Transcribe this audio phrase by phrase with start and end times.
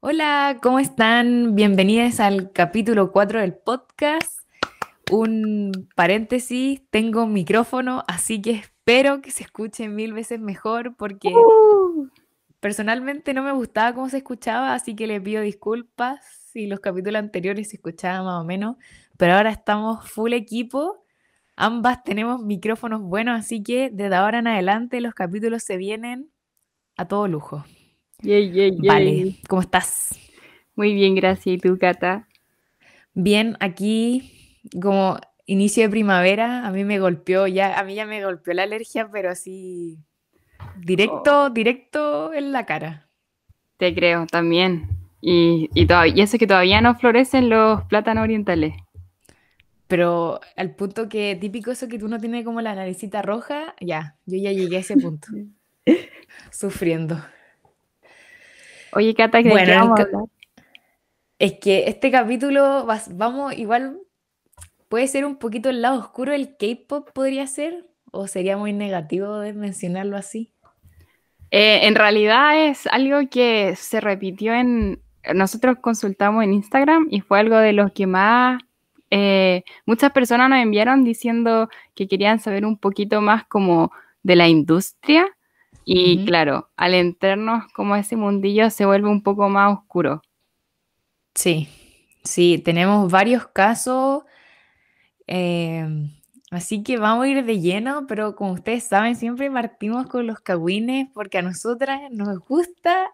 [0.00, 1.54] Hola, ¿cómo están?
[1.54, 4.40] Bienvenidos al capítulo 4 del podcast.
[5.10, 11.32] Un paréntesis, tengo un micrófono, así que espero que se escuche mil veces mejor porque
[12.60, 17.18] personalmente no me gustaba cómo se escuchaba, así que le pido disculpas si los capítulos
[17.18, 18.76] anteriores se escuchaba más o menos,
[19.20, 21.04] pero ahora estamos full equipo.
[21.54, 26.30] Ambas tenemos micrófonos buenos, así que desde ahora en adelante los capítulos se vienen
[26.96, 27.62] a todo lujo.
[28.22, 28.88] Yay, yay, yay.
[28.88, 30.18] Vale, ¿cómo estás?
[30.74, 31.54] Muy bien, gracias.
[31.54, 32.28] ¿Y tú, Cata?
[33.12, 38.24] Bien, aquí como inicio de primavera, a mí me golpeó ya, a mí ya me
[38.24, 39.98] golpeó la alergia, pero así
[40.78, 43.10] directo, directo en la cara.
[43.76, 44.88] Te creo, también.
[45.20, 48.72] Y, y, todavía, y eso que todavía no florecen los plátanos orientales.
[49.90, 54.16] Pero al punto que típico eso que tú no tienes como la naricita roja, ya,
[54.24, 55.26] yo ya llegué a ese punto.
[56.52, 57.20] Sufriendo.
[58.92, 60.22] Oye, Cata, ¿de qué Bueno, vamos a hablar?
[61.40, 63.98] Es que este capítulo vas- vamos igual
[64.88, 69.40] puede ser un poquito el lado oscuro del K-pop podría ser o sería muy negativo
[69.40, 70.52] de mencionarlo así.
[71.50, 75.02] Eh, en realidad es algo que se repitió en...
[75.34, 78.62] Nosotros consultamos en Instagram y fue algo de los que más...
[79.10, 84.48] eh, muchas personas nos enviaron diciendo que querían saber un poquito más como de la
[84.48, 85.26] industria
[85.84, 90.22] y claro, al entrarnos como a ese mundillo se vuelve un poco más oscuro.
[91.34, 91.68] Sí,
[92.22, 94.22] sí, tenemos varios casos,
[95.26, 96.10] em,
[96.50, 100.40] así que vamos a ir de lleno, pero como ustedes saben, siempre partimos con los
[100.40, 103.10] cagüines porque a nosotras nos gusta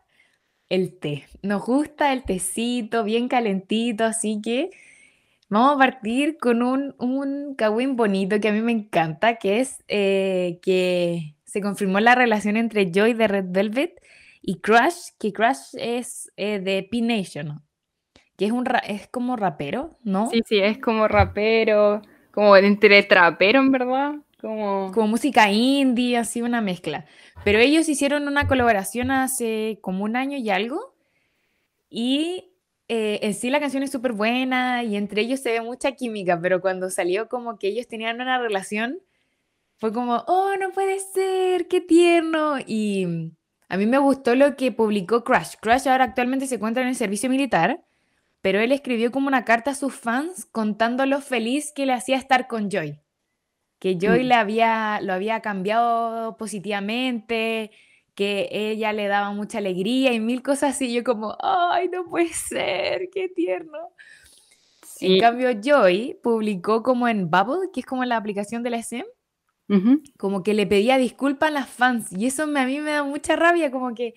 [0.68, 4.70] el té, nos gusta el tecito bien calentito, así que
[5.48, 9.84] vamos a partir con un, un cagüín bonito que a mí me encanta, que es
[9.88, 14.00] eh, que se confirmó la relación entre Joy de Red Velvet
[14.42, 17.62] y Crush, que Crush es eh, de P-Nation,
[18.36, 20.28] que es, un es como rapero, ¿no?
[20.30, 22.02] Sí, sí, es como rapero,
[22.32, 24.14] como entre trapero, en verdad.
[24.40, 24.92] Como...
[24.92, 27.06] Como música indie, así una mezcla.
[27.44, 30.94] Pero ellos hicieron una colaboración hace como un año y algo.
[31.88, 32.50] Y
[32.88, 36.40] eh, en sí la canción es súper buena y entre ellos se ve mucha química,
[36.40, 39.00] pero cuando salió como que ellos tenían una relación,
[39.78, 42.56] fue como, oh, no puede ser, qué tierno.
[42.66, 43.36] Y mm,
[43.68, 45.54] a mí me gustó lo que publicó Crush.
[45.60, 47.84] Crush ahora actualmente se encuentra en el servicio militar,
[48.40, 52.16] pero él escribió como una carta a sus fans contando lo feliz que le hacía
[52.16, 53.00] estar con Joy.
[53.78, 54.26] Que Joy Mm.
[54.28, 57.70] le había, lo había cambiado positivamente,
[58.16, 60.92] que ella le daba mucha alegría y mil cosas así.
[60.92, 63.78] Yo como, ay, no puede ser, qué tierno.
[65.00, 69.06] En cambio, Joy publicó como en Bubble, que es como la aplicación de la SM,
[70.18, 72.10] como que le pedía disculpas a las fans.
[72.12, 74.14] Y eso me- a mí me da mucha rabia, como que,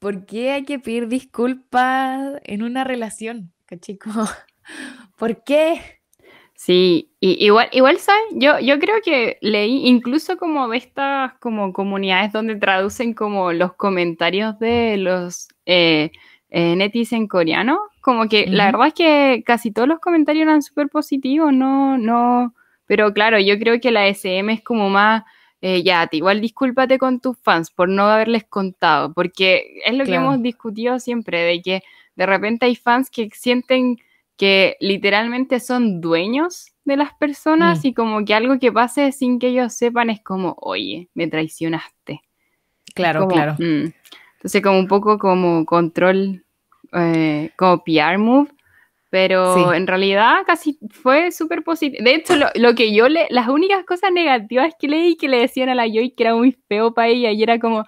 [0.00, 3.52] ¿por qué hay que pedir disculpas en una relación?
[3.66, 3.98] ¿Cachai?
[3.98, 4.24] Como,
[5.18, 5.97] ¿por qué?
[6.60, 8.24] Sí, y igual, igual, ¿sabes?
[8.32, 13.74] Yo, yo creo que leí incluso como de estas como comunidades donde traducen como los
[13.74, 16.10] comentarios de los eh,
[16.50, 20.62] eh, netis en coreano, como que la verdad es que casi todos los comentarios eran
[20.62, 22.52] súper positivos, no, no,
[22.86, 25.22] pero claro, yo creo que la SM es como más,
[25.60, 30.16] eh, ya, igual discúlpate con tus fans por no haberles contado, porque es lo que
[30.16, 31.82] hemos discutido siempre, de que
[32.16, 33.98] de repente hay fans que sienten
[34.38, 37.86] que literalmente son dueños de las personas Mm.
[37.88, 42.22] y como que algo que pase sin que ellos sepan es como, oye, me traicionaste.
[42.94, 43.52] Claro, Como, claro.
[43.58, 43.92] mm.
[44.36, 46.44] Entonces como un poco como control,
[46.92, 48.48] eh, como PR move,
[49.10, 49.76] pero Sí.
[49.76, 52.04] en realidad casi fue súper positivo.
[52.04, 55.38] De hecho, lo, lo que yo le, las únicas cosas negativas que leí que le
[55.40, 57.84] decían a la Joy que era muy feo para ella y era como,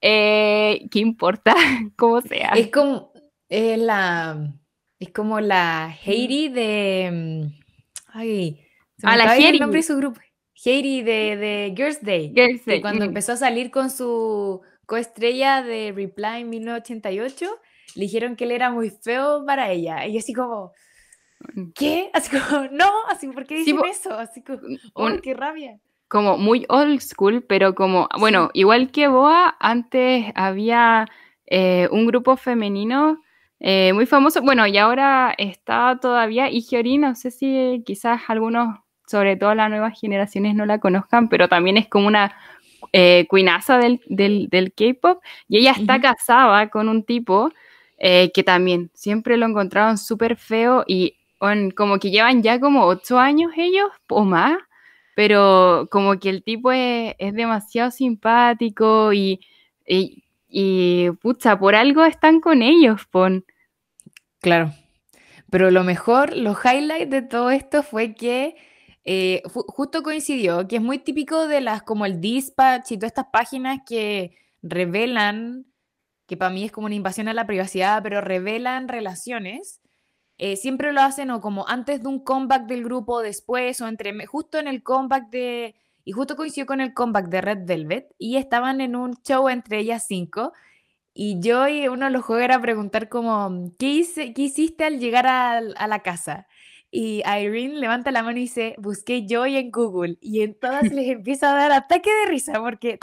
[0.00, 1.54] eh, ¿qué importa?
[1.96, 2.50] como sea.
[2.50, 3.12] Es como,
[3.48, 4.52] es la,
[5.02, 7.60] es como la Heidi de, mm,
[8.14, 8.60] ay,
[8.96, 9.58] se me Ah, la ir el Heidi.
[9.60, 10.20] nombre de su grupo.
[10.64, 12.32] Heidi de, de Girls' Day.
[12.34, 13.08] Girls' Day, cuando mm.
[13.08, 17.58] empezó a salir con su coestrella de Reply en 1988,
[17.96, 20.06] le dijeron que él era muy feo para ella.
[20.06, 20.72] Y yo así como,
[21.74, 22.10] ¿qué?
[22.12, 24.14] Así como, no, así, ¿por qué dicen eso?
[24.14, 24.60] Así como,
[24.94, 25.78] un- ¡ay, qué rabia!
[26.06, 31.06] como muy old school, pero como, bueno, igual que Boa, antes había
[31.46, 33.18] eh, un grupo femenino
[33.64, 39.36] eh, muy famoso, bueno, y ahora está todavía Igiori, no sé si quizás algunos, sobre
[39.36, 42.34] todo las nuevas generaciones, no la conozcan, pero también es como una
[42.92, 47.52] eh, cuinaza del, del, del K-pop, y ella está casada con un tipo
[47.98, 51.18] eh, que también siempre lo encontraron súper feo y
[51.76, 54.58] como que llevan ya como ocho años ellos o más,
[55.14, 59.40] pero como que el tipo es, demasiado simpático y,
[59.86, 63.44] y, pucha, por algo están con ellos, pon.
[64.42, 64.72] Claro.
[65.50, 68.56] Pero lo mejor, los highlights de todo esto fue que
[69.04, 73.26] eh, justo coincidió, que es muy típico de las como el dispatch y todas estas
[73.32, 75.66] páginas que revelan,
[76.26, 79.80] que para mí es como una invasión a la privacidad, pero revelan relaciones.
[80.38, 84.26] Eh, siempre lo hacen o como antes de un comeback del grupo, después o entre
[84.26, 88.36] justo en el comeback de y justo coincidió con el comeback de Red Velvet y
[88.36, 90.52] estaban en un show entre ellas cinco
[91.14, 94.98] y yo y uno de los juegos era preguntar como ¿qué, hice, qué hiciste al
[94.98, 96.46] llegar a, a la casa?
[96.94, 100.18] Y Irene levanta la mano y dice, busqué Joy en Google.
[100.20, 102.98] Y en todas les empieza a dar ataque de risa porque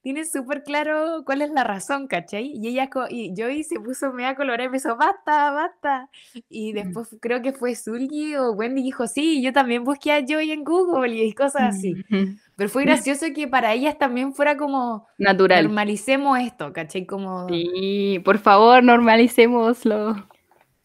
[0.00, 2.52] tiene súper claro cuál es la razón, ¿cachai?
[2.54, 6.08] Y ella y Joy se puso media colorada y empezó, basta, basta.
[6.48, 10.50] Y después creo que fue Zulgi o Wendy dijo, sí, yo también busqué a Joy
[10.50, 11.94] en Google y cosas así.
[12.58, 15.64] Pero fue gracioso que para ellas también fuera como natural.
[15.64, 17.06] Normalicemos esto, ¿cachai?
[17.06, 17.48] Como...
[17.48, 20.26] Sí, por favor, normalicémoslo.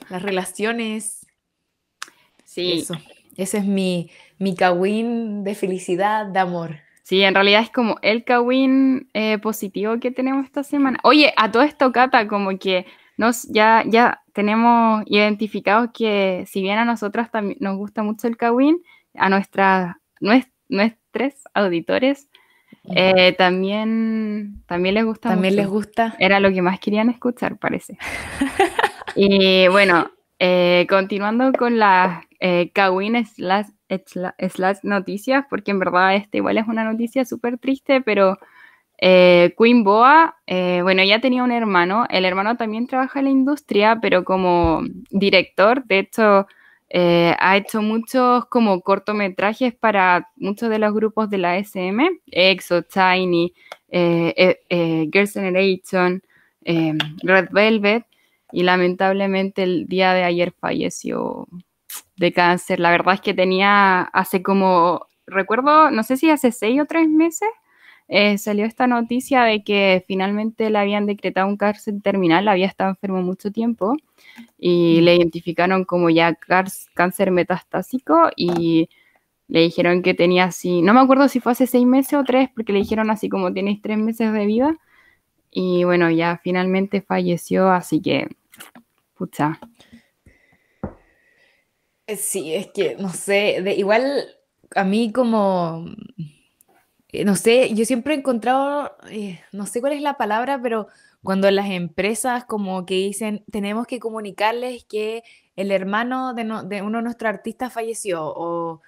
[0.09, 1.23] Las relaciones
[2.53, 2.73] Sí.
[2.73, 2.95] Eso.
[3.35, 6.81] Ese es mi, mi kawin de felicidad, de amor.
[7.01, 10.99] Sí, en realidad es como el kawin eh, positivo que tenemos esta semana.
[11.03, 12.85] Oye, a todo esto, Cata, como que
[13.17, 18.37] nos ya, ya tenemos identificado que si bien a nosotras también nos gusta mucho el
[18.37, 18.79] kawin,
[19.15, 19.99] a nuestra,
[20.73, 22.29] nuestros auditores.
[22.95, 26.15] Eh, también, también les gusta También les gusta.
[26.19, 27.97] Era lo que más querían escuchar, parece.
[29.15, 33.67] y bueno, eh, continuando con las eh, Kawin slash,
[34.83, 38.37] noticias, porque en verdad este igual es una noticia súper triste, pero
[38.97, 43.99] eh, Queen Boa, bueno, ella tenía un hermano, el hermano también trabaja en la industria,
[44.01, 44.81] pero como
[45.11, 46.47] director, de hecho,
[46.94, 53.54] ha hecho muchos como cortometrajes para muchos de los grupos de la SM, EXO, Tiny,
[53.90, 56.22] Girls' Generation,
[56.63, 58.06] Red Velvet,
[58.51, 61.48] y lamentablemente el día de ayer falleció
[62.18, 62.80] de cáncer.
[62.80, 67.10] La verdad es que tenía hace como, recuerdo, no sé si hace seis o tres
[67.10, 67.50] meses,
[68.15, 72.92] eh, salió esta noticia de que finalmente le habían decretado un cáncer terminal, había estado
[72.92, 73.95] enfermo mucho tiempo
[74.60, 76.38] y le identificaron como ya
[76.94, 78.88] cáncer metastásico y
[79.48, 82.50] le dijeron que tenía así, no me acuerdo si fue hace seis meses o tres,
[82.56, 84.77] porque le dijeron así como tienes tres meses de vida
[85.50, 88.27] y bueno, ya finalmente falleció, así que
[89.16, 89.59] Pucha.
[92.06, 94.24] Eh, sí, es que, no sé, de, igual
[94.75, 95.86] a mí como,
[97.13, 100.88] eh, no sé, yo siempre he encontrado, eh, no sé cuál es la palabra, pero
[101.21, 105.24] cuando las empresas como que dicen, tenemos que comunicarles que
[105.56, 108.81] el hermano de, de uno de nuestros artistas falleció, o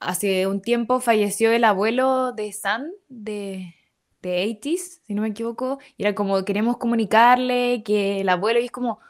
[0.00, 3.74] hace un tiempo falleció el abuelo de San, de,
[4.22, 8.64] de 80s, si no me equivoco, y era como, queremos comunicarle que el abuelo, y
[8.64, 9.00] es como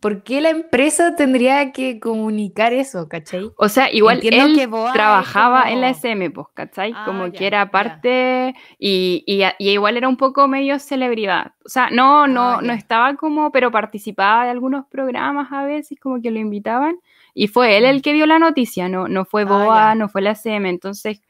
[0.00, 3.50] ¿Por qué la empresa tendría que comunicar eso, cachai?
[3.58, 6.92] O sea, igual él que trabajaba en la SM, pues, ¿cachai?
[6.96, 9.24] Ah, como que era parte y,
[9.58, 11.52] igual era un poco medio celebridad.
[11.66, 16.00] O sea, no, no, ah, no estaba como, pero participaba de algunos programas a veces,
[16.00, 16.96] como que lo invitaban.
[17.34, 18.00] Y fue él el mm.
[18.00, 20.66] que dio la noticia, no, no fue ah, Boa, no fue la SM.
[20.66, 21.20] Entonces,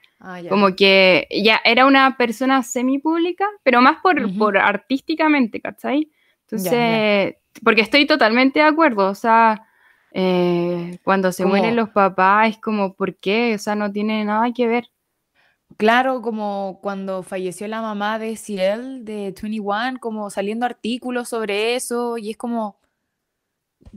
[0.48, 6.08] como que ya era una persona semipública, pero más por, por artísticamente, ¿cachai?
[6.42, 9.66] Entonces porque estoy totalmente de acuerdo, o sea,
[10.12, 13.54] eh, cuando se mueren los papás es como, ¿por qué?
[13.54, 14.90] O sea, no tiene nada que ver.
[15.76, 22.16] Claro, como cuando falleció la mamá de Ciel, de 21, como saliendo artículos sobre eso,
[22.16, 22.78] y es como,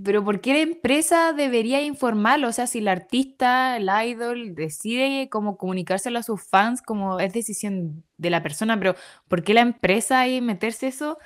[0.04, 2.48] pero ¿por qué la empresa debería informarlo?
[2.48, 7.34] O sea, si el artista, el idol, decide cómo comunicárselo a sus fans, como es
[7.34, 8.96] decisión de la persona, pero
[9.28, 11.18] ¿por qué la empresa ahí meterse eso?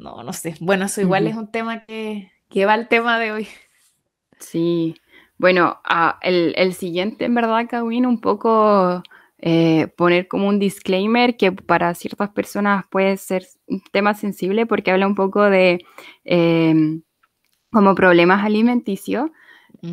[0.00, 0.54] No, no sé.
[0.60, 2.30] Bueno, eso igual es un tema que,
[2.66, 3.48] va al tema de hoy.
[4.38, 4.96] Sí,
[5.36, 9.02] bueno, ah, el, siguiente, en verdad, Kawin, un poco
[9.38, 14.90] eh, poner como un disclaimer que para ciertas personas puede ser un tema sensible porque
[14.90, 15.84] habla un poco de
[16.24, 17.02] em,
[17.70, 19.30] como problemas alimenticios.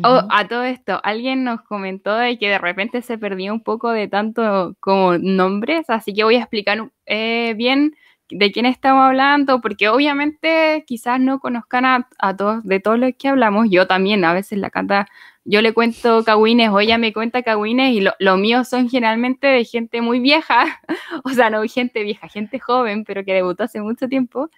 [0.02, 3.90] Oh, a todo esto, alguien nos comentó de que de repente se perdió un poco
[3.90, 7.94] de tanto como nombres, así que voy a explicar eh, bien
[8.30, 13.28] de quién estamos hablando, porque obviamente quizás no conozcan a, todos, de todos los que
[13.28, 15.08] hablamos, yo también a veces la canta,
[15.44, 19.64] yo le cuento cagüines o ella me cuenta cagüines y los míos son generalmente de
[19.64, 20.80] gente muy vieja,
[21.24, 24.50] o sea, no gente vieja, gente joven, pero que debutó hace mucho tiempo.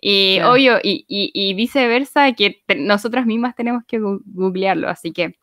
[0.00, 0.52] Y Claro.
[0.52, 5.38] obvio, y, y- y viceversa, que te- nosotras mismas tenemos que googlearlo, así que,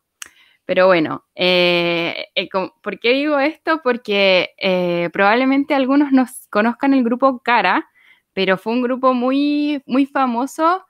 [0.66, 2.48] pero bueno, eh, eh,
[2.82, 3.82] ¿por qué digo esto?
[3.84, 7.88] Porque eh, probablemente algunos nos conozcan el grupo Cara,
[8.34, 10.86] pero fue un grupo muy, muy famoso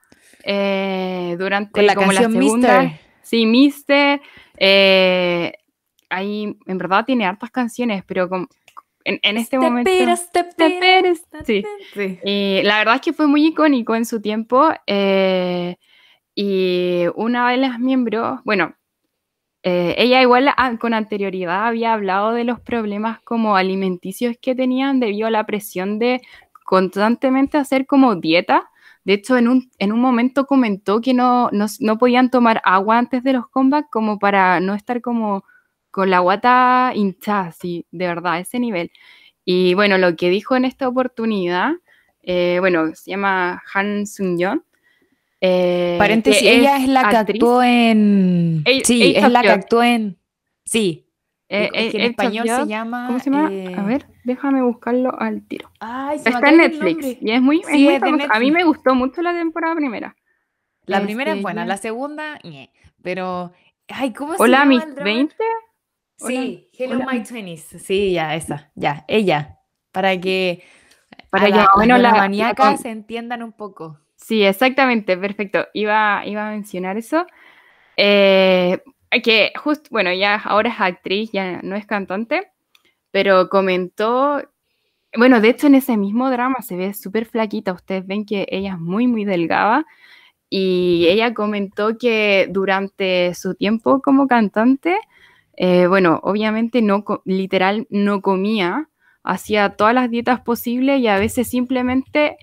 [1.38, 3.00] durante Con la como canción segunda- Mister.
[3.22, 4.22] Sí, Mister.
[6.10, 8.48] ahí, en verdad tiene hartas canciones, pero como-
[9.06, 9.92] en, en este momento...
[10.32, 11.64] Te Te peres, sí.
[11.94, 12.20] Sí.
[12.24, 14.70] Y la verdad es que fue muy icónico en su tiempo.
[14.88, 15.76] eh,
[16.36, 18.74] y una de las miembros, bueno,
[19.64, 25.00] eh, ella igual a- con anterioridad había hablado de los problemas como alimenticios que tenían
[25.00, 26.22] debido a la presión de
[26.66, 28.70] constantemente hacer como dieta.
[29.06, 32.98] De hecho, en un, en un momento comentó que no, no, no podían tomar agua
[32.98, 35.44] antes de los comebacks como para no estar como
[35.92, 38.92] con la guata hinchada, así, de verdad, a ese nivel.
[39.46, 41.74] Y bueno, lo que dijo en esta oportunidad,
[42.24, 44.64] eh, bueno, se llama Han Sung-yeon.
[45.46, 48.64] Eh, Paréntesis, ella es, la que actuó en.
[48.86, 50.18] Sí, Eight es la que actuó en.
[50.64, 51.06] Sí.
[51.50, 53.08] Eh, en eh, español se llama.
[53.08, 53.50] ¿Cómo se llama?
[53.52, 55.70] eh, A ver, déjame buscarlo al tiro.
[55.80, 58.30] Ay, se me Está en Netflix y es muy, es Sí, muy es de famosa.
[58.34, 60.16] A mí me gustó mucho la temporada primera.
[60.86, 62.40] La primera es Este, buena, la segunda,
[63.02, 63.52] pero.
[63.90, 65.04] Ay, ¿cómo se Hola, llama mis el drama?
[65.12, 65.36] 20.
[66.16, 67.06] Sí, Hello hola.
[67.12, 67.80] My 20s.
[67.80, 68.72] Sí, ya, esa.
[68.76, 69.60] Ya, ella.
[69.92, 70.64] Para que.
[71.30, 74.00] Para que la- más o las con- se entiendan un poco.
[74.24, 75.68] Sí, exactamente, perfecto.
[75.74, 77.28] Iba, iba a mencionar eso.
[77.98, 78.82] Eh,
[79.24, 82.52] que justo, bueno, ya ahora es actriz, ya no es cantante,
[83.12, 84.42] pero comentó,
[85.18, 88.74] bueno, de hecho en ese mismo drama se ve súper flaquita, ustedes ven que ella
[88.74, 89.86] es muy, muy delgada
[90.50, 94.98] y ella comentó que durante su tiempo como cantante,
[95.58, 98.90] eh, bueno, obviamente no, literal, no comía,
[99.24, 102.38] hacía todas las dietas posibles y a veces simplemente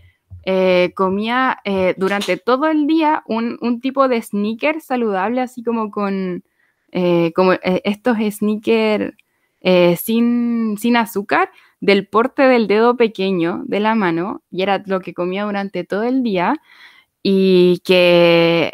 [0.44, 5.90] eh, comía eh, durante todo el día un, un tipo de sneaker saludable, así como
[5.90, 6.44] con
[6.92, 9.14] eh, como, estos sneakers
[9.96, 15.14] sin, sin azúcar, del porte del dedo pequeño de la mano, y era lo que
[15.14, 16.54] comía durante todo el día,
[17.22, 18.72] y que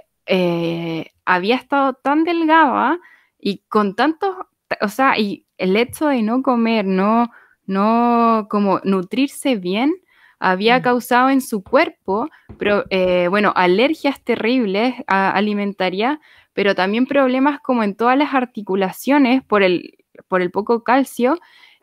[1.24, 3.00] había estado tan delgada
[3.40, 4.36] y con tantos,
[4.80, 7.30] o sea, y el hecho de no comer, no,
[7.66, 9.94] no como nutrirse bien,
[10.38, 10.82] había Mm.
[10.82, 12.28] causado en su cuerpo,
[12.58, 16.18] pero, eh, bueno, alergias terribles a- alimentarias,
[16.52, 19.96] pero también problemas como en todas las articulaciones por el,
[20.28, 21.38] por el poco calcio.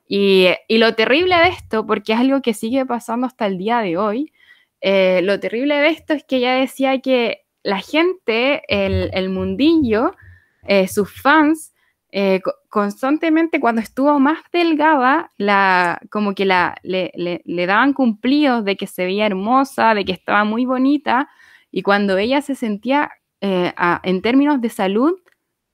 [0.07, 3.79] Y, y lo terrible de esto, porque es algo que sigue pasando hasta el día
[3.79, 4.31] de hoy,
[4.81, 10.13] eh, lo terrible de esto es que ella decía que la gente, el, el mundillo,
[10.67, 11.72] eh, sus fans,
[12.15, 17.93] eh, co- constantemente cuando estuvo más delgada, la, como que la, le, le- le daban
[17.93, 21.29] cumplidos de que se veía hermosa, de que estaba muy bonita,
[21.71, 25.15] y cuando ella se sentía eh, a- en términos de salud,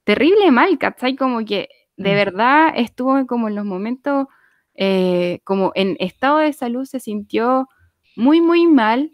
[0.05, 1.15] terrible mal, ¿cachai?
[1.15, 2.15] Como que de Mm.
[2.15, 4.27] verdad estuvo como en los momentos,
[4.75, 7.67] eh, como en estado de salud se sintió
[8.15, 9.11] muy, muy mal.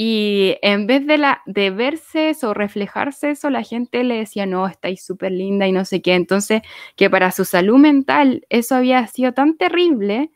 [0.00, 4.68] Y en vez de, la, de verse eso, reflejarse eso, la gente le decía, no,
[4.68, 6.14] estáis súper linda y no sé qué.
[6.14, 6.62] Entonces,
[6.94, 10.30] que para su salud mental eso había sido tan terrible,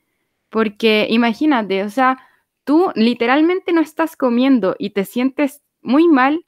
[0.51, 2.19] porque imagínate, o sea,
[2.65, 6.45] tú literalmente no estás comiendo y te sientes muy mal,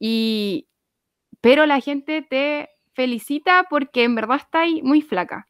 [0.00, 0.66] y,
[1.40, 5.46] pero la gente te felicita porque en verdad estás muy flaca.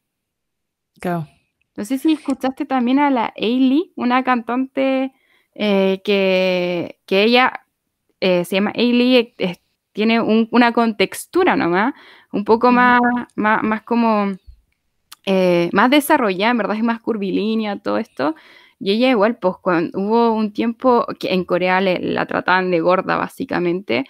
[0.99, 1.27] Claro.
[1.75, 5.11] No sé si escuchaste también a la Ailey, una cantante
[5.55, 7.65] eh, que, que ella
[8.21, 9.57] eh, se llama Ailey, eh,
[9.93, 11.93] tiene un- una contextura nomás,
[12.31, 13.01] un poco más,
[13.35, 14.33] más, más como
[15.71, 18.35] más desarrollada, en verdad es más curvilínea, todo esto.
[18.79, 22.79] Y ella igual, pues cuando hubo un tiempo que en Corea le- la trataban de
[22.81, 24.05] gorda básicamente.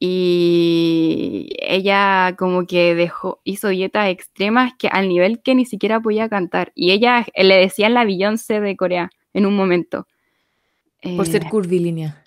[0.00, 6.28] Y ella como que dejó, hizo dietas extremas que al nivel que ni siquiera podía
[6.28, 6.72] cantar.
[6.74, 10.06] Y ella le decían la Beyoncé de Corea en un momento.
[11.16, 12.24] Por ser Eh, curvilínea.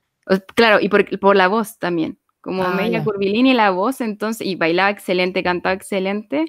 [0.55, 2.19] Claro, y por, por la voz también.
[2.41, 6.45] Como Ah, media curvilínea y la voz, entonces, y bailaba excelente, cantaba excelente.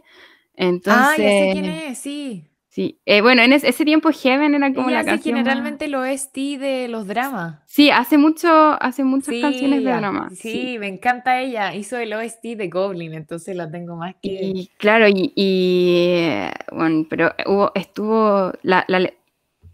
[0.54, 2.44] Entonces, Ah, ya sé quién es, sí.
[2.68, 3.00] sí.
[3.06, 6.58] Eh, bueno, en es- ese tiempo Heaven era como Ella la canción generalmente lo OST
[6.58, 7.60] de los dramas.
[7.66, 8.48] Sí, hace mucho,
[8.82, 10.30] hace muchas Sí, canciones de drama.
[10.34, 11.74] Sí, me encanta ella.
[11.74, 14.28] Hizo el OST de Goblin, entonces la tengo más que.
[14.30, 16.30] Y claro, y, y,
[16.72, 19.12] bueno, pero hubo, estuvo, la, la,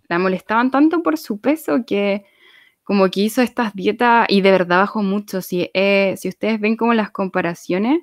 [0.08, 2.24] la molestaban tanto por su peso que
[2.84, 5.40] como que hizo estas dietas y de verdad bajó mucho.
[5.40, 8.00] Si, eh, si ustedes ven como las comparaciones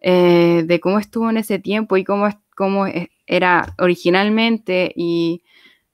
[0.00, 2.86] eh, de cómo estuvo en ese tiempo y cómo, cómo
[3.26, 5.42] era originalmente y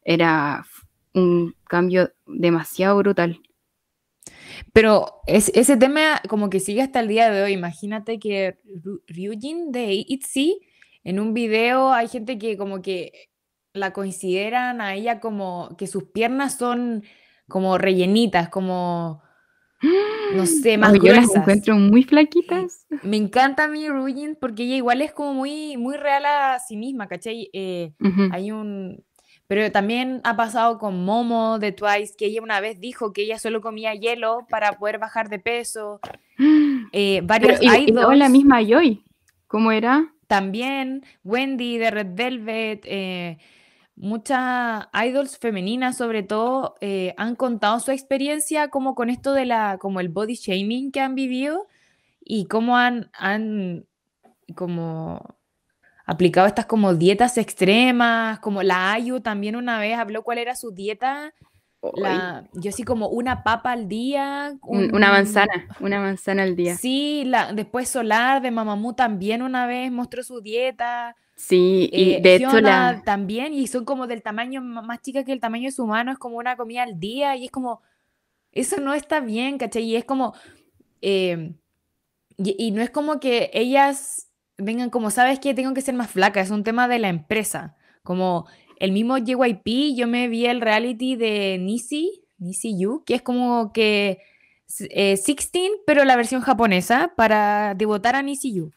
[0.04, 0.64] era
[1.12, 3.40] un cambio demasiado brutal.
[4.72, 7.52] Pero es, ese tema como que sigue hasta el día de hoy.
[7.52, 8.58] Imagínate que
[9.08, 10.60] Ryujin de ITZY,
[11.04, 13.28] en un video hay gente que como que
[13.72, 17.04] la consideran a ella como que sus piernas son
[17.48, 19.22] como rellenitas, como
[20.34, 22.86] no sé, más Yo las encuentro muy flaquitas.
[23.02, 26.76] Me encanta a mí Ryujin porque ella igual es como muy, muy real a sí
[26.76, 27.50] misma, ¿cachai?
[27.52, 27.92] Eh,
[28.30, 29.04] hay un,
[29.46, 33.38] pero también ha pasado con Momo de Twice, que ella una vez dijo que ella
[33.38, 36.00] solo comía hielo para poder bajar de peso.
[36.96, 39.04] Eh, varios y, la misma Joy,
[39.48, 40.12] ¿cómo era?
[40.28, 43.38] También Wendy de Red Velvet, eh,
[43.96, 49.78] muchas idols femeninas sobre todo eh, han contado su experiencia como con esto de la,
[49.78, 51.66] como el body shaming que han vivido
[52.20, 53.86] y cómo han, han
[54.56, 55.36] como
[56.06, 60.72] aplicado estas como dietas extremas, como la Ayu también una vez habló cuál era su
[60.72, 61.32] dieta.
[61.96, 64.56] La, yo sí como una papa al día.
[64.62, 66.76] una manzana, una manzana al día.
[66.76, 71.14] Sí, la, después Solar de Mamamoo también una vez mostró su dieta.
[71.36, 73.02] Sí, y eh, de hecho la...
[73.04, 76.18] también, y son como del tamaño más chica que el tamaño de su mano, es
[76.18, 77.82] como una comida al día, y es como,
[78.52, 79.82] eso no está bien, ¿cachai?
[79.82, 80.34] Y es como,
[81.02, 81.54] eh,
[82.36, 86.40] y, no es como que ellas vengan como, ¿sabes que Tengo que ser más flaca,
[86.40, 87.76] es un tema de la empresa.
[88.02, 88.46] Como
[88.78, 93.72] el mismo JYP, yo me vi el reality de Nisi, Nisi Yu, que es como
[93.72, 94.20] que
[94.90, 98.72] eh, 16, pero la versión japonesa, para debutar a Nisi Yu.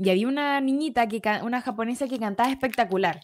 [0.00, 3.20] Y había una niñita, que una japonesa que cantaba espectacular.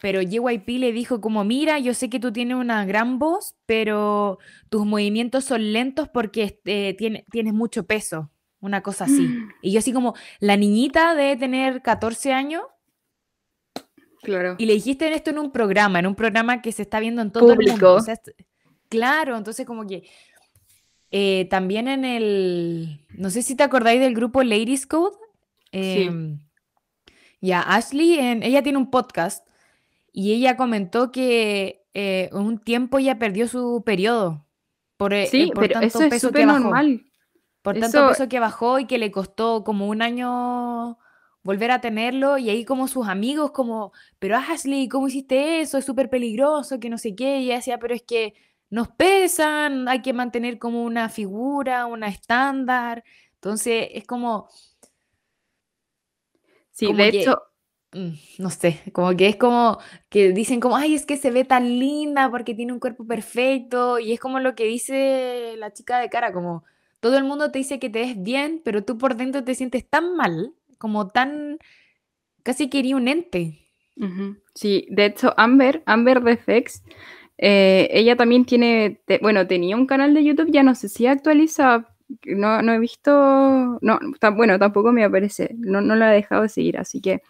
[0.00, 4.38] Pero JYP le dijo como, mira, yo sé que tú tienes una gran voz, pero
[4.68, 6.94] tus movimientos son lentos porque eh,
[7.30, 8.30] tienes mucho peso
[8.60, 9.28] una cosa así.
[9.62, 12.62] Y yo así como, la niñita debe tener 14 años.
[14.22, 14.56] Claro.
[14.58, 17.30] Y le dijiste esto en un programa, en un programa que se está viendo en
[17.30, 17.98] todo el mundo.
[18.88, 20.08] claro, entonces como que
[21.10, 25.16] eh, también en el, no sé si te acordáis del grupo Ladies Code.
[25.74, 27.14] Eh, sí.
[27.40, 29.46] Ya, Ashley, en, ella tiene un podcast
[30.12, 34.46] y ella comentó que eh, un tiempo ya perdió su periodo.
[34.96, 37.04] Por, eh, sí, por pero eso es súper normal.
[37.60, 40.96] Por tanto peso que bajó y que le costó como un año
[41.42, 45.76] volver a tenerlo y ahí como sus amigos como, pero Ashley, ¿cómo hiciste eso?
[45.76, 47.40] Es súper peligroso, que no sé qué.
[47.40, 48.34] Y ella decía, pero es que
[48.70, 53.04] nos pesan, hay que mantener como una figura, una estándar.
[53.34, 54.48] Entonces es como...
[56.74, 57.40] Sí, de hecho...
[57.96, 61.44] Mm, no sé, como que es como que dicen como, ay, es que se ve
[61.44, 64.00] tan linda porque tiene un cuerpo perfecto.
[64.00, 66.64] Y es como lo que dice la chica de cara, como
[66.98, 69.88] todo el mundo te dice que te ves bien, pero tú por dentro te sientes
[69.88, 71.58] tan mal, como tan,
[72.42, 73.60] casi quería un ente.
[74.56, 76.82] Sí, de hecho, Amber, Amber de Fex,
[77.38, 81.93] eh, ella también tiene, bueno, tenía un canal de YouTube, ya no sé si actualiza,
[82.26, 83.98] no, no he visto, no,
[84.34, 87.22] bueno, tampoco me aparece, no, no la he dejado de seguir, así que,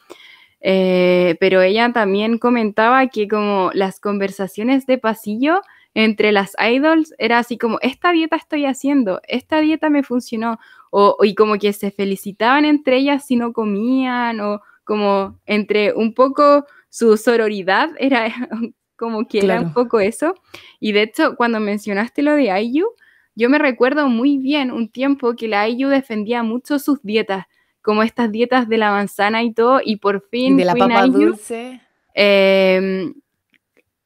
[0.61, 5.61] eh, pero ella también comentaba que como las conversaciones de pasillo
[5.95, 10.59] entre las idols era así como, esta dieta estoy haciendo, esta dieta me funcionó,
[10.91, 16.15] o, y como que se felicitaban entre ellas si no comían, o como entre un
[16.15, 18.27] poco su sororidad era
[18.97, 20.35] como que era un poco eso.
[20.79, 22.87] Y de hecho, cuando mencionaste lo de IU,
[23.35, 27.47] yo me recuerdo muy bien un tiempo que la IU defendía mucho sus dietas,
[27.83, 30.57] como estas dietas de la manzana y todo, y por fin...
[30.57, 31.81] de la papa dulce.
[32.14, 33.12] Eh,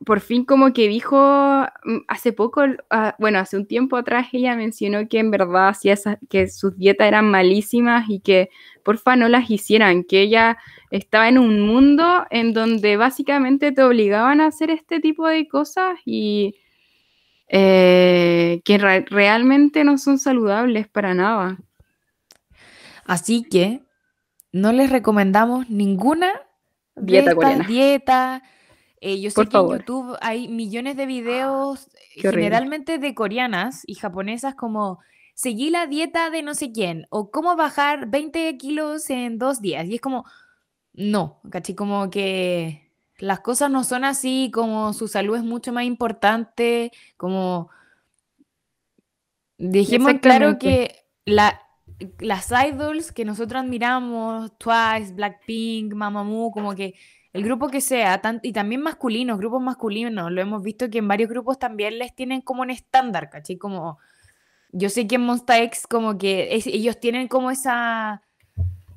[0.04, 4.54] por fin como que dijo mm, hace poco, ah, bueno, hace un tiempo atrás ella
[4.56, 5.96] mencionó que en verdad hacía
[6.30, 8.48] que sus dietas eran malísimas y que
[8.84, 10.56] porfa no las hicieran, que ella
[10.90, 15.98] estaba en un mundo en donde básicamente te obligaban a hacer este tipo de cosas
[16.06, 16.54] y
[17.48, 21.58] eh, que realmente no son saludables para nada.
[23.04, 23.82] Así que
[24.52, 26.30] no les recomendamos ninguna
[26.94, 27.66] dieta coreana.
[27.66, 28.42] Dieta,
[29.00, 34.54] eh, yo sé que en YouTube hay millones de videos, generalmente de coreanas y japonesas,
[34.54, 34.98] como
[35.34, 39.86] seguí la dieta de no sé quién o cómo bajar 20 kilos en dos días.
[39.86, 40.24] Y es como,
[40.92, 41.74] no, ¿cachai?
[41.74, 42.87] Como que
[43.18, 47.68] las cosas no son así, como su salud es mucho más importante, como
[49.58, 51.60] dejemos claro que la,
[52.20, 56.94] las idols que nosotros admiramos, Twice, Blackpink, Mamamoo, como que
[57.32, 61.28] el grupo que sea, y también masculinos, grupos masculinos, lo hemos visto que en varios
[61.28, 63.58] grupos también les tienen como un estándar, ¿cachai?
[63.58, 63.98] Como,
[64.72, 68.22] yo sé que en Monsta X como que ellos tienen como esa,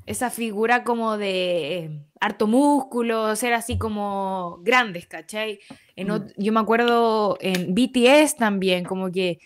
[0.06, 5.60] esa figura como de harto músculo, ser así como grandes, ¿cachai?
[5.96, 6.28] En, mm.
[6.38, 9.40] Yo me acuerdo en BTS también, como que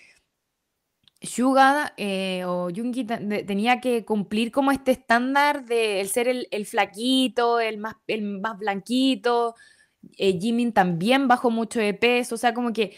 [1.21, 7.59] Yuga eh, o Jungi tenía que cumplir como este estándar de el ser el, flaquito,
[7.59, 9.55] el más, el más blanquito.
[10.17, 12.95] Eh, Jimin también bajó mucho de peso, o sea, como que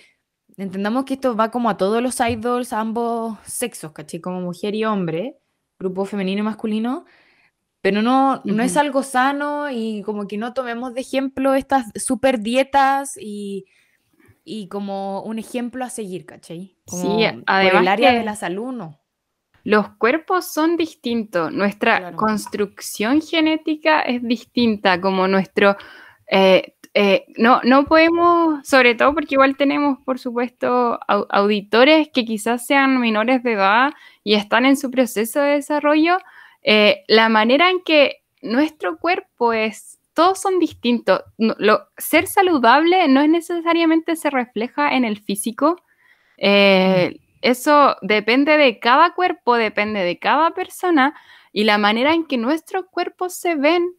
[0.58, 4.20] entendamos que esto va como a todos los idols, a ambos sexos, ¿caché?
[4.22, 5.38] Como mujer y hombre,
[5.80, 7.06] grupo femenino y masculino,
[7.82, 12.40] pero no, no es algo sano y como que no tomemos de ejemplo estas super
[12.40, 13.66] dietas y
[14.48, 16.78] y como un ejemplo a seguir, ¿cachai?
[16.88, 18.98] sí, además el área de la salud, ¿no?
[19.66, 25.76] Los cuerpos son distintos, nuestra construcción genética es distinta, como nuestro...
[26.32, 32.66] Eh, eh, no, no podemos, sobre todo porque igual tenemos, por supuesto, auditores que quizás
[32.66, 33.92] sean menores de edad
[34.24, 36.18] y están en su proceso de desarrollo,
[36.63, 41.22] eh, la manera en que nuestro cuerpo es todos son distintos.
[41.38, 45.76] lo, ser saludable no es necesariamente se refleja en el físico.
[46.38, 51.13] Eh, eso depende de cada cuerpo, depende de cada persona
[51.54, 53.93] y la manera en que nuestros cuerpos se ven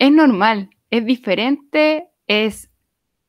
[0.00, 2.68] es normal, es diferente, es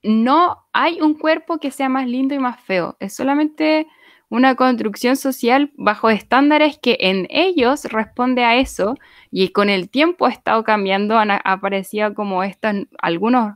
[0.01, 3.87] no hay un cuerpo que sea más lindo y más feo, es solamente
[4.29, 8.95] una construcción social bajo estándares que en ellos responde a eso
[9.31, 13.53] y con el tiempo ha estado cambiando, han aparecido como estos algunos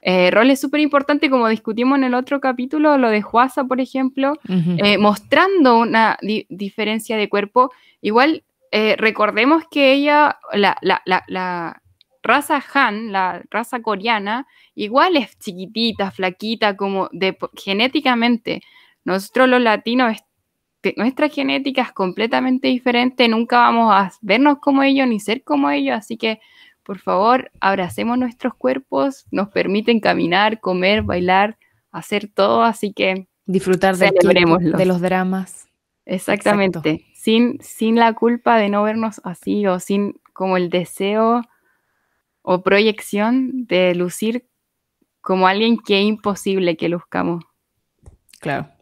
[0.00, 4.34] eh, roles súper importantes, como discutimos en el otro capítulo, lo de Juasa, por ejemplo,
[4.48, 6.16] eh, mostrando una
[6.48, 7.72] diferencia de cuerpo.
[8.00, 11.82] Igual eh, recordemos que ella, la, la, la,
[12.22, 18.62] raza Han, la raza coreana, igual es chiquitita, flaquita, como de, genéticamente.
[19.08, 20.18] Nosotros los latinos,
[20.96, 25.96] nuestra genética es completamente diferente, nunca vamos a vernos como ellos ni ser como ellos,
[25.96, 26.40] así que
[26.82, 31.58] por favor, abracemos nuestros cuerpos, nos permiten caminar, comer, bailar,
[31.90, 35.68] hacer todo, así que disfrutar de, de los dramas.
[36.04, 41.42] Exactamente, sin, sin la culpa de no vernos así o sin como el deseo
[42.42, 44.46] o proyección de lucir
[45.20, 47.44] como alguien que es imposible que luzcamos.
[48.40, 48.77] Claro.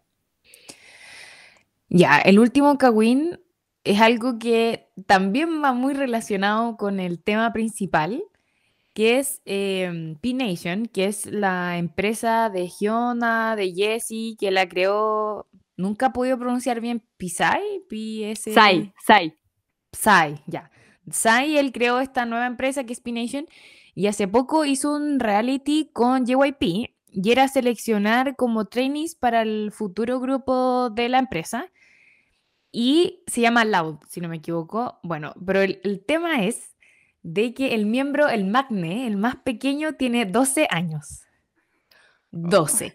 [1.96, 3.40] Ya, el último Kawin
[3.82, 8.22] es algo que también va muy relacionado con el tema principal,
[8.92, 15.48] que es em, P-Nation, que es la empresa de Giona, de Jesse, que la creó,
[15.78, 18.52] nunca he podido pronunciar bien, Pisai, P-S...
[18.52, 19.34] Sai, Sai.
[19.92, 20.70] Sai, ya.
[21.10, 23.46] Sai, él creó esta nueva empresa que es P-Nation,
[23.94, 29.72] y hace poco hizo un reality con JYP, y era seleccionar como trainees para el
[29.72, 31.70] futuro grupo de la empresa
[32.78, 35.00] y se llama Loud, si no me equivoco.
[35.02, 36.76] Bueno, pero el, tema es
[37.22, 41.22] de que el miembro, el Magne, el más pequeño, tiene 12 años.
[42.32, 42.94] 12.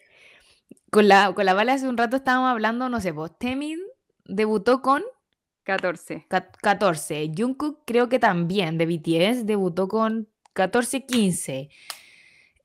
[0.91, 3.79] Con la, con la bala hace un rato estábamos hablando, no sé, vos, Temin
[4.25, 5.01] debutó con
[5.63, 6.27] 14.
[6.27, 7.31] 14.
[7.35, 11.69] Jungkook creo que también de BTS debutó con 14, 15.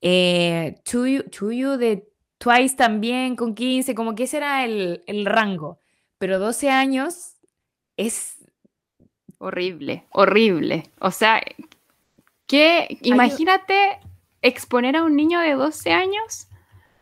[0.02, 5.81] Eh, Chuyu, de Twice también con 15, como que ese era el, el rango
[6.18, 7.35] pero 12 años
[7.96, 8.37] es...
[9.38, 10.90] Horrible, horrible.
[10.98, 11.42] O sea,
[12.46, 13.98] que imagínate
[14.40, 16.48] exponer a un niño de 12 años,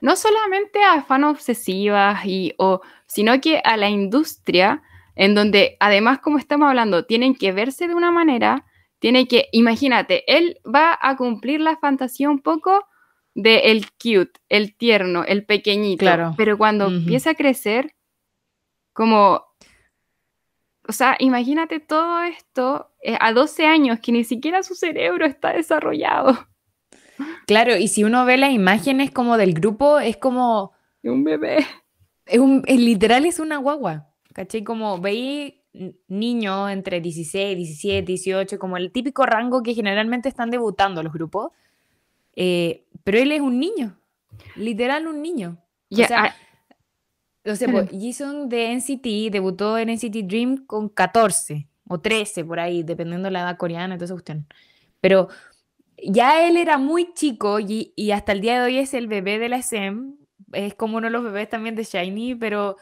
[0.00, 4.83] no solamente a fan obsesivas, y, o, sino que a la industria,
[5.14, 8.64] en donde además, como estamos hablando, tienen que verse de una manera,
[8.98, 12.87] tiene que, imagínate, él va a cumplir la fantasía un poco
[13.35, 16.35] de el cute, el tierno, el pequeñito, claro.
[16.37, 17.94] pero cuando empieza a crecer,
[18.94, 19.44] como,
[20.88, 25.52] o sea, imagínate todo esto eh, a 12 años, que ni siquiera su cerebro está
[25.52, 26.48] desarrollado.
[27.46, 30.72] Claro, y si uno ve las imágenes como del grupo, es como...
[31.02, 31.59] Un bebé.
[32.24, 34.64] Es un, literal es una guagua, ¿cachai?
[34.64, 35.54] Como veis
[36.09, 41.52] niños entre 16, 17, 18, como el típico rango que generalmente están debutando los grupos,
[42.37, 43.98] eh, pero él es un niño,
[44.57, 45.59] literal un niño.
[45.90, 46.35] o sea,
[47.44, 52.59] o sea, pues, Jason de NCT debutó en NCT Dream con 14 o 13 por
[52.59, 54.38] ahí, dependiendo de la edad coreana, entonces usted.
[55.00, 55.28] Pero
[56.02, 59.38] ya él era muy chico y, y, hasta el día de hoy es el bebé
[59.38, 60.14] de la SM,
[60.52, 62.76] es como uno de los bebés también de Shiny, pero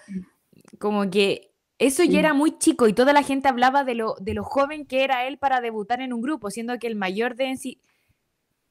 [0.78, 4.34] como que eso ya era muy chico y toda la gente hablaba de lo, de
[4.34, 7.52] lo joven que era él para debutar en un grupo, siendo que el mayor de
[7.52, 7.80] NCT,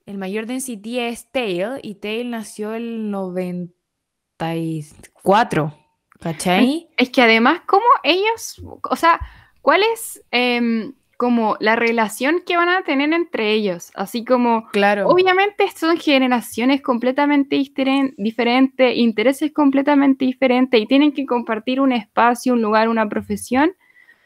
[0.06, 5.81] el mayor de NCT es Tail y Tail nació el 94.
[6.22, 6.88] ¿Cachai?
[6.98, 9.20] Es que además, ¿cómo ellos, o sea,
[9.62, 13.92] cuál es, em, como la relación que van a tener entre ellos.
[13.94, 15.08] Así como, Claro.
[15.08, 22.54] obviamente son generaciones completamente diferen- diferentes, intereses completamente diferentes y tienen que compartir un espacio,
[22.54, 23.74] un lugar, una profesión.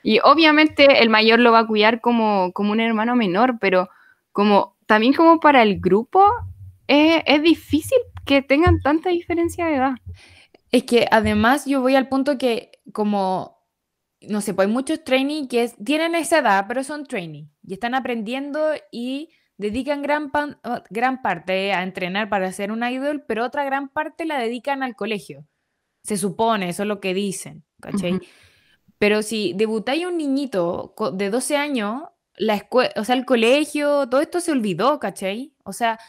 [0.03, 3.89] Y obviamente el mayor lo va a cuidar como, como un hermano menor, pero
[4.31, 6.23] como también como para el grupo
[6.87, 9.95] eh, es difícil que tengan tanta diferencia de edad.
[10.75, 13.65] Es que además yo voy al punto que como,
[14.21, 17.73] no sé, pues hay muchos trainees que es- tienen esa edad, pero son trainees y
[17.73, 18.59] están aprendiendo
[18.91, 20.59] y dedican gran, pan-
[20.89, 24.97] gran parte a entrenar para ser un idol, pero otra gran parte la dedican al
[24.97, 25.45] colegio.
[26.03, 28.15] Se supone, eso es lo que dicen, ¿cachai?
[28.15, 28.25] Ujú.
[28.97, 32.03] Pero si debutáis un niñito de 12 años,
[32.35, 35.53] la escuela, o sea, el colegio, todo esto se olvidó, ¿cachai?
[35.63, 35.99] O sea,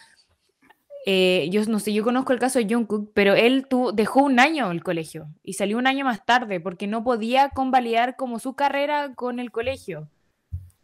[1.09, 4.41] eh, yo no sé, yo conozco el caso de Jungkook, pero él tu- dejó un
[4.41, 8.55] año el colegio y salió un año más tarde porque no podía convalidar como su
[8.55, 10.09] carrera con el colegio.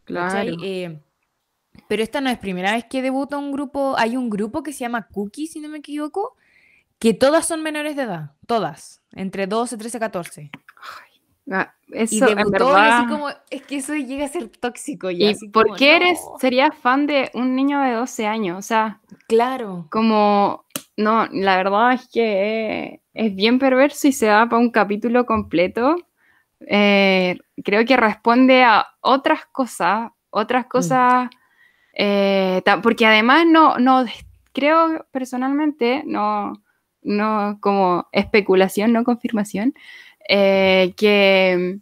[0.05, 0.55] Claro.
[0.63, 0.99] Eh,
[1.87, 4.79] pero esta no es primera vez que debuta un grupo, hay un grupo que se
[4.79, 6.35] llama Cookie, si no me equivoco,
[6.99, 10.51] que todas son menores de edad, todas, entre 12, 13, 14.
[11.51, 15.49] Ah, Y Eso, debutó así como, es que eso llega a ser tóxico ya, ¿Y
[15.49, 18.57] por como, qué eres, serías fan de un niño de 12 años?
[18.57, 20.65] O sea, Claro, como,
[20.97, 25.95] no, la verdad es que es bien perverso y se da para un capítulo completo.
[26.61, 31.29] Eh, creo que responde a otras cosas, otras cosas,
[31.93, 34.05] eh, porque además no, no,
[34.53, 36.53] creo personalmente, no,
[37.01, 39.73] no como especulación, no confirmación,
[40.27, 41.79] eh, que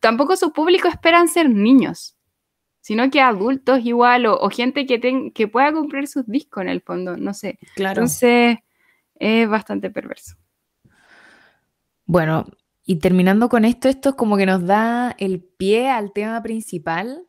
[0.00, 2.16] tampoco su público esperan ser niños,
[2.80, 6.68] sino que adultos igual o, o gente que, ten- que pueda comprar sus discos en
[6.68, 7.58] el fondo, no sé.
[7.74, 8.00] claro.
[8.00, 8.58] Entonces
[9.16, 10.36] es bastante perverso.
[12.06, 12.46] Bueno,
[12.84, 17.26] y terminando con esto, esto es como que nos da el pie al tema principal,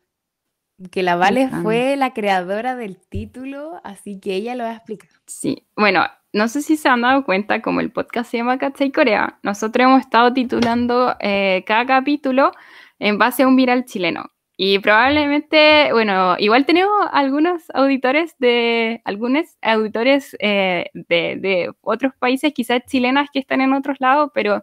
[0.90, 5.08] que la Vale fue la creadora del título, así que ella lo va a explicar.
[5.26, 6.04] Sí, bueno,
[6.36, 9.84] no sé si se han dado cuenta, como el podcast se llama Katsai Corea, nosotros
[9.86, 12.52] hemos estado titulando eh, cada capítulo
[12.98, 14.26] en base a un viral chileno.
[14.58, 22.82] Y probablemente, bueno, igual tenemos algunos auditores de, algunos auditores eh, de, otros países, quizás
[22.86, 24.62] chilenas que están en otros lados, pero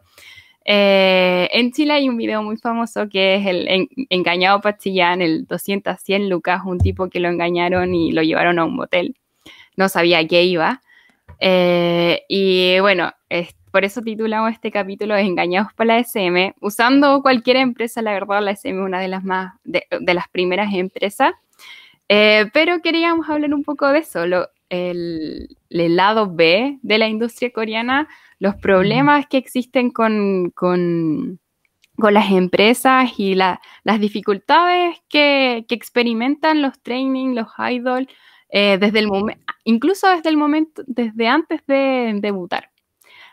[0.65, 5.47] eh, en Chile hay un video muy famoso que es el en- engañado Pachillán, el
[5.47, 9.15] 200 100 lucas, un tipo que lo engañaron y lo llevaron a un motel.
[9.75, 10.81] No sabía a qué iba.
[11.45, 17.57] Eh, y bueno, es- por eso titulamos este capítulo Engañados por la SM, usando cualquier
[17.57, 21.33] empresa, la verdad, la SM es una de las más, de, de las primeras empresas.
[22.07, 27.07] Eh, pero queríamos hablar un poco de eso, lo- el, el lado B de la
[27.09, 28.07] industria coreana,
[28.39, 31.39] los problemas que existen con, con,
[31.97, 38.07] con las empresas y la- las dificultades que, que experimentan los training, los idols,
[38.55, 39.09] eh, desde el
[39.63, 42.69] incluso desde el momento, desde antes de debutar.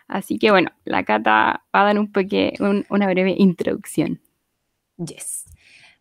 [0.07, 2.11] Así que bueno, la Cata va a dar un
[2.59, 4.19] un- una breve introducción.
[4.97, 5.45] Yes.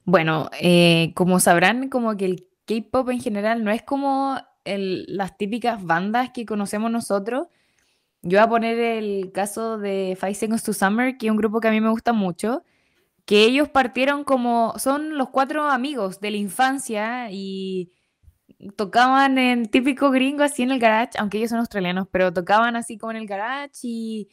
[0.04, 5.36] Bueno, eh, como sabrán, como que el K-pop en general no es como el- las
[5.36, 7.48] típicas bandas que conocemos nosotros.
[8.22, 11.60] Yo voy a poner el caso de Five Seconds to Summer, que es un grupo
[11.60, 12.64] que a mí me gusta mucho,
[13.26, 17.92] que ellos partieron como, son los cuatro amigos de la infancia y
[18.76, 22.98] tocaban en típico gringo así en el garage, aunque ellos son australianos, pero tocaban así
[22.98, 24.28] como en el garage y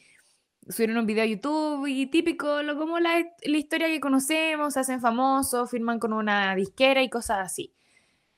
[0.68, 4.80] subieron un video a YouTube y típico, lo como la, la historia que conocemos, se
[4.80, 7.72] hacen famosos, firman con una disquera y cosas así.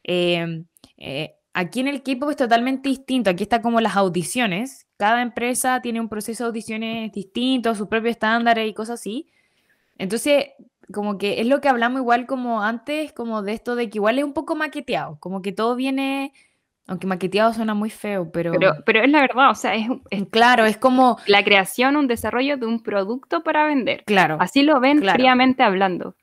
[0.04, 0.64] Eh,
[0.96, 5.80] eh, aquí en el K-pop es totalmente distinto, aquí está como las audiciones, cada empresa
[5.82, 9.28] tiene un proceso de audiciones distinto, sus propios estándares y cosas así.
[9.98, 10.46] Entonces,
[10.92, 14.18] como que es lo que hablamos igual como antes, como de esto de que igual
[14.18, 16.32] es un poco maqueteado, como que todo viene,
[16.86, 20.24] aunque maqueteado suena muy feo, pero, Pero, pero es la verdad, o sea, es, es
[20.30, 24.04] claro, es como, la creación, un desarrollo de un producto para vender.
[24.04, 25.16] claro, Así lo ven Claro.
[25.16, 26.16] fríamente hablando.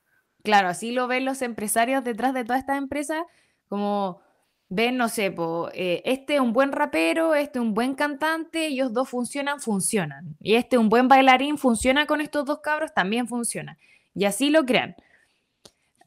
[0.43, 3.23] claro, así lo ven los empresarios detrás de todas estas empresas,
[3.69, 4.19] como
[4.69, 8.67] ven, no sé, po, eh, este es un buen rapero, este es un buen cantante,
[8.67, 10.35] ellos dos funcionan, funcionan.
[10.41, 13.77] Y este es un buen bailarín, funciona con estos dos cabros, también funciona.
[14.17, 14.95] Y así lo crean.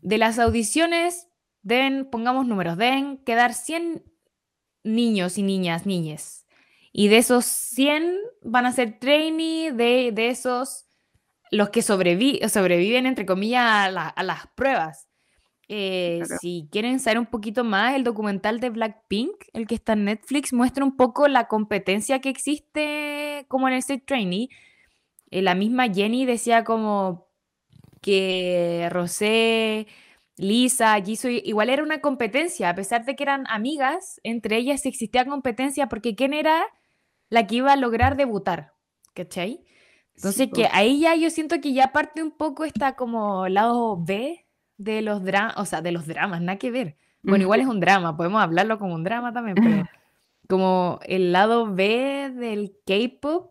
[0.02, 1.28] De las audiciones
[1.62, 4.02] deben, pongamos números, deben quedar 100
[4.82, 6.46] niños y niñas, niñes.
[6.92, 10.86] Y de esos 100 van a ser trainee, de, de esos
[11.52, 15.06] los que sobrevi- sobreviven, entre comillas, a, la- a las pruebas.
[15.68, 16.38] Eh, Claro.
[16.40, 20.52] Si quieren saber un poquito más, el documental de Blackpink, el que está en Netflix,
[20.52, 24.48] muestra un poco la competencia que existe como en el trainee.
[25.30, 27.29] Eh, la misma Jenny decía como
[28.00, 29.86] que Rosé
[30.36, 35.26] Lisa, Jisoo, igual era una competencia, a pesar de que eran amigas, entre ellas existía
[35.26, 36.64] competencia porque quién era
[37.28, 38.72] la que iba a lograr debutar,
[39.14, 39.64] ¿cachai?
[40.16, 44.46] Entonces que ahí ya yo siento que ya parte un poco está como lado B
[44.76, 46.96] de los dramas, o sea, de los dramas, nada que ver.
[47.22, 49.84] Bueno, igual es un drama, podemos hablarlo como un drama también, pero
[50.48, 53.50] como el lado B del K-pop.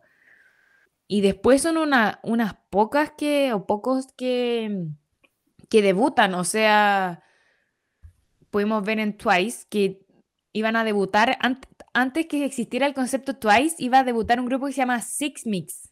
[1.12, 4.86] Y después son una, unas pocas que, o pocos que,
[5.68, 7.24] que debutan, o sea,
[8.52, 10.06] podemos ver en Twice que
[10.54, 11.40] iban a debutar,
[11.94, 15.48] antes que existiera el concepto Twice, iba a debutar un grupo que se llama Six
[15.48, 15.92] Mix.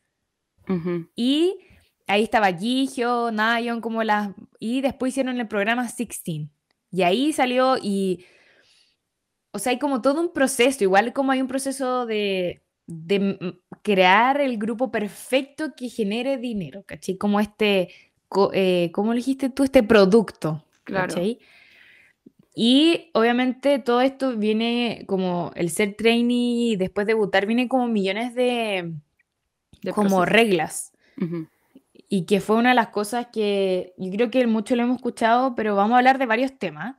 [1.15, 1.57] Y
[2.05, 4.29] ahí estaba Jihyo, Nayeon, como las...
[4.59, 6.51] Y después hicieron el programa Sixteen.
[6.91, 8.23] Y ahí salió y...
[9.51, 14.39] O sea, hay como todo un proceso, igual como hay un proceso de, de crear
[14.39, 17.17] el grupo perfecto que genere dinero, ¿cachai?
[17.17, 17.89] Como este,
[18.53, 19.63] eh, ¿cómo dijiste tú?
[19.63, 21.15] Este producto, claro.
[22.59, 28.33] Y obviamente todo esto viene como el ser trainee y después debutar viene como millones
[28.33, 28.95] de,
[29.93, 30.91] como reglas.
[32.09, 35.53] Y que fue una de las cosas que yo creo que mucho lo hemos escuchado,
[35.53, 36.95] pero vamos a hablar de varios temas.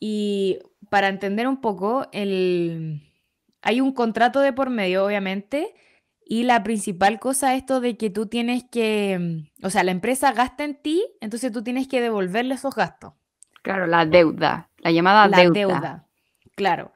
[0.00, 0.58] Y
[0.90, 3.07] para entender un poco, el...
[3.62, 5.74] hay un contrato de por medio, obviamente,
[6.24, 10.32] y la principal cosa es esto de que tú tienes que, o sea, la empresa
[10.32, 13.14] gasta en ti, entonces tú tienes que devolverle esos gastos.
[13.62, 16.06] Claro, la deuda, la llamada la deuda.
[16.54, 16.92] Claro.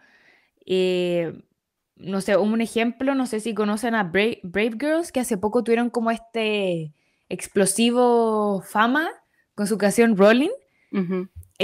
[0.67, 1.33] Eh,
[1.97, 4.43] no sé, un ejemplo, no sé si conocen a Brave,
[4.79, 6.93] Girls, que hace poco tuvieron como este
[7.29, 9.09] explosivo fama
[9.55, 10.51] con su canción Rolling.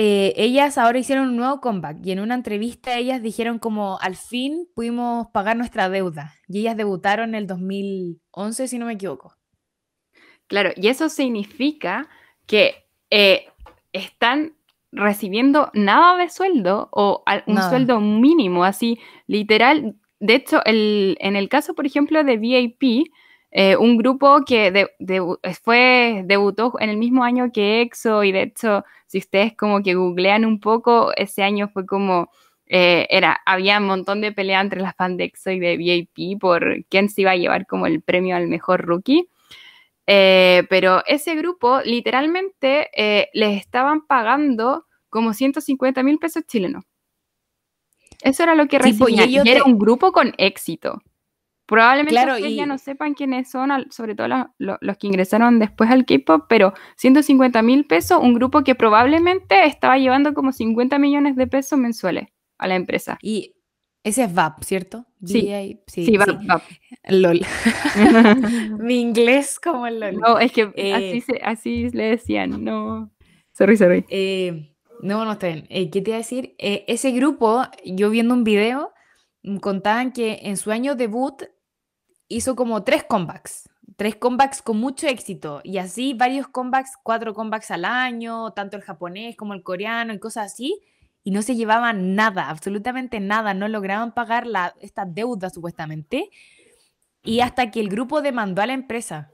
[0.00, 4.14] Eh, ellas ahora hicieron un nuevo comeback y en una entrevista ellas dijeron como al
[4.14, 9.34] fin pudimos pagar nuestra deuda y ellas debutaron en el 2011 si no me equivoco.
[10.46, 12.08] Claro, y eso significa
[12.46, 13.48] que eh,
[13.92, 14.54] están
[14.92, 19.96] recibiendo nada de sueldo o un sueldo mínimo, así literal.
[20.20, 23.08] De hecho, en el caso, por ejemplo, de VIP,
[23.50, 24.88] eh, un grupo que
[25.62, 29.94] fue, debutó en el mismo año que EXO y de hecho, si ustedes como que
[29.94, 32.30] googlean un poco, ese año fue como,
[32.66, 36.38] eh, era, había un montón de pelea entre las fans de EXO y de VIP
[36.40, 39.28] por quién se iba a llevar como el premio al mejor rookie.
[40.06, 42.90] Eh, pero ese grupo literalmente
[43.34, 46.84] les estaban pagando como 150 mil pesos chilenos.
[48.22, 49.30] Eso era lo que pues, recibían.
[49.30, 51.02] y era un grupo con éxito.
[51.68, 54.26] Probablemente claro, ya no sepan quiénes son, sobre todo
[54.56, 59.98] los, que ingresaron después al K-pop, pero 150 mil pesos, un grupo que probablemente estaba
[59.98, 63.18] llevando como 50 millones de pesos mensuales a la empresa.
[63.20, 63.56] Y
[64.02, 65.04] ese es VAP, ¿cierto?
[65.22, 65.52] Sí,
[65.86, 66.62] sí, sí, VAP,
[67.10, 67.42] LOL.
[68.78, 70.16] Mi inglés como el LOL.
[70.16, 73.10] No, es que así, eh, así le decían, no.
[73.52, 74.06] Sorry, sorry.
[74.08, 75.66] Eh, no, no está bien.
[75.68, 76.54] Eh, ¿Qué te iba a decir?
[76.56, 78.94] Eh, ese grupo, yo viendo un video,
[79.42, 81.42] mm, contaban que en su año debut
[82.28, 83.68] hizo como tres comebacks.
[83.96, 85.60] Tres comebacks con mucho éxito.
[85.64, 90.18] Y así varios comebacks, cuatro comebacks al año, tanto el japonés como el coreano y
[90.18, 90.80] cosas así.
[91.24, 93.54] Y no se llevaban nada, absolutamente nada.
[93.54, 96.30] No lograban pagar la, esta deuda supuestamente.
[97.24, 99.32] Y hasta que el grupo demandó a la empresa.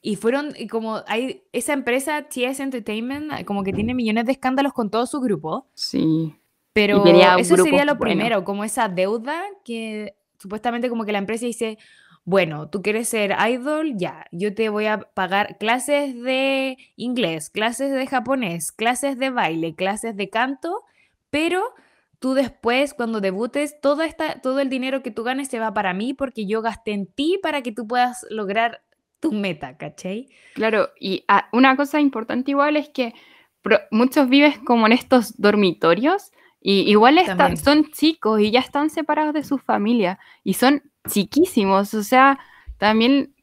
[0.00, 4.72] Y fueron, y como hay esa empresa, TS Entertainment, como que tiene millones de escándalos
[4.72, 5.66] con todo su grupo.
[5.74, 6.36] Sí.
[6.72, 7.04] Pero
[7.38, 11.78] eso sería lo primero, como esa deuda que supuestamente como que la empresa dice,
[12.24, 17.92] bueno, tú quieres ser idol, ya, yo te voy a pagar clases de inglés, clases
[17.92, 20.84] de japonés, clases de baile, clases de canto,
[21.30, 21.62] pero
[22.18, 25.94] tú después, cuando debutes, todo, esta, todo el dinero que tú ganes se va para
[25.94, 28.82] mí porque yo gasté en ti para que tú puedas lograr
[29.20, 30.28] tu meta, ¿cachai?
[30.54, 33.14] Claro, y ah, una cosa importante igual es que
[33.90, 39.34] muchos vives como en estos dormitorios y igual están, son chicos y ya están separados
[39.34, 42.38] de su familia y son chiquísimos, o sea,
[42.78, 43.34] también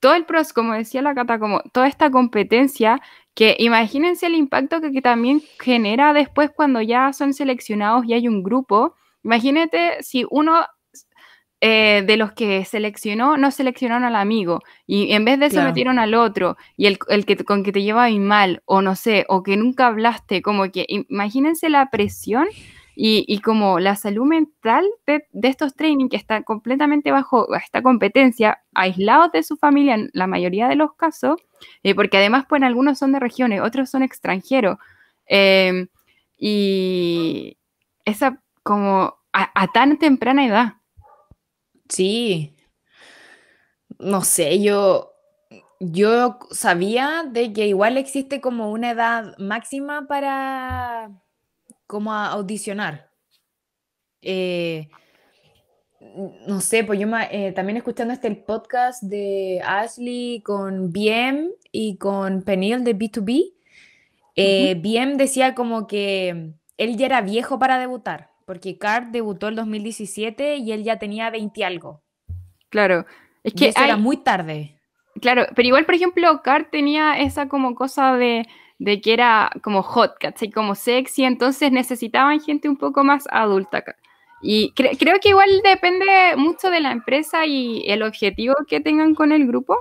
[0.00, 3.00] todo el proceso, como decía la Cata, como toda esta competencia,
[3.34, 8.26] que imagínense el impacto que, que, también genera después cuando ya son seleccionados y hay
[8.26, 8.96] un grupo.
[9.22, 10.66] Imagínate si uno
[11.64, 16.00] eh, de los que seleccionó, no seleccionaron al amigo y en vez de eso metieron
[16.00, 19.56] al otro y el, que, con que te lleva mal o no sé, o que
[19.56, 22.48] nunca hablaste, como que imagínense la presión
[22.96, 29.30] y, como la salud mental de, estos training que está completamente bajo esta competencia, aislados
[29.30, 31.36] de su familia en la mayoría de los casos,
[31.84, 34.78] eh, porque además pues algunos son de regiones, otros son extranjeros
[35.26, 35.86] em,
[36.36, 37.56] y
[38.04, 40.81] esa como a tan temprana edad.
[41.92, 42.56] Sí.
[43.98, 45.12] No sé, yo,
[45.80, 51.10] Yo sabía de que igual existe como una edad máxima para
[51.88, 53.10] como audicionar.
[54.22, 54.90] Eh,
[56.46, 61.96] no sé, pues yo eh, también escuchando este el podcast de Ashley con BM y
[61.96, 63.54] con Peniel de B2B,
[64.36, 69.56] eh, BM decía como que él ya era viejo para debutar, porque Card debutó el
[69.56, 72.02] 2017 y él ya tenía 20 algo.
[72.68, 73.06] Claro,
[73.42, 74.78] es que era muy tarde.
[75.20, 78.46] Claro, pero igual, por ejemplo, Card tenía esa como cosa de,
[78.78, 83.84] que era como hot, y Como sexy, entonces necesitaban gente un poco más adulta.
[84.40, 89.30] Y creo que igual depende mucho de la empresa y el objetivo que tengan con
[89.30, 89.78] el grupo,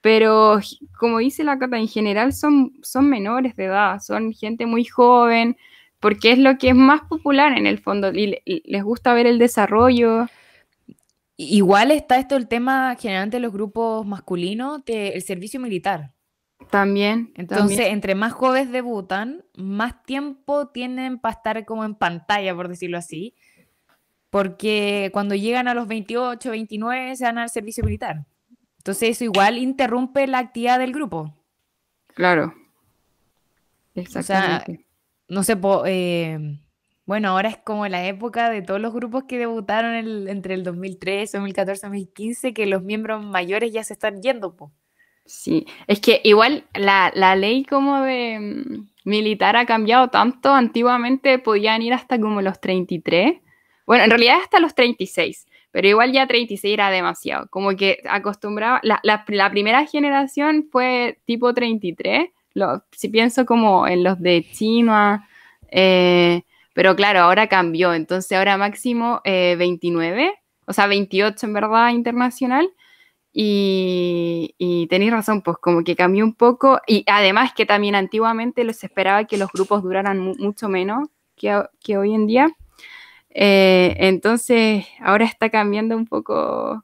[0.00, 0.58] pero
[0.98, 5.56] como dice la Cata, en general son, son menores de edad, son gente muy joven,
[6.02, 9.38] porque es lo que es más popular en el fondo, y, les gusta ver el
[9.38, 10.26] desarrollo.
[11.38, 16.12] Igual está esto el tema generalmente de los grupos masculinos del servicio militar.
[16.70, 17.32] También.
[17.36, 22.98] Entonces, entre más jóvenes debutan, más tiempo tienen para estar como en pantalla, por decirlo
[22.98, 23.34] así
[24.32, 28.24] porque cuando llegan a los 28, 29 se van al servicio militar.
[28.78, 31.36] Entonces eso igual interrumpe la actividad del grupo.
[32.14, 32.54] Claro.
[33.94, 34.86] Exactamente.
[35.32, 35.56] No sé,
[35.86, 36.38] eh,
[37.06, 39.94] bueno, ahora es como la época de todos los grupos que debutaron
[40.28, 44.56] entre el 2013, 2014, 2015, que los miembros mayores ya se están yendo.
[44.56, 44.72] Po.
[45.24, 50.52] Sí, es que igual la, la ley como de mm, militar ha cambiado tanto.
[50.52, 53.42] Antiguamente podían ir hasta como los 33
[53.86, 57.48] bueno, en realidad hasta los 36, pero igual ya 36 era demasiado.
[57.50, 62.30] Como que acostumbraba, la, primera generación fue tipo 33,
[62.92, 65.28] si pienso como en los de China,
[65.72, 66.42] eh,
[66.74, 70.34] pero claro, ahora cambió, entonces ahora máximo 29, eh,
[70.66, 72.70] o sea, 28 en verdad internacional.
[73.34, 76.80] Y, tenéis razón, pues como que cambió un poco.
[76.86, 81.96] Y además que también antiguamente los esperaba que los grupos duraran mucho menos que, que
[81.96, 82.50] hoy en día.
[83.30, 86.82] Eh, entonces, ahora está cambiando un poco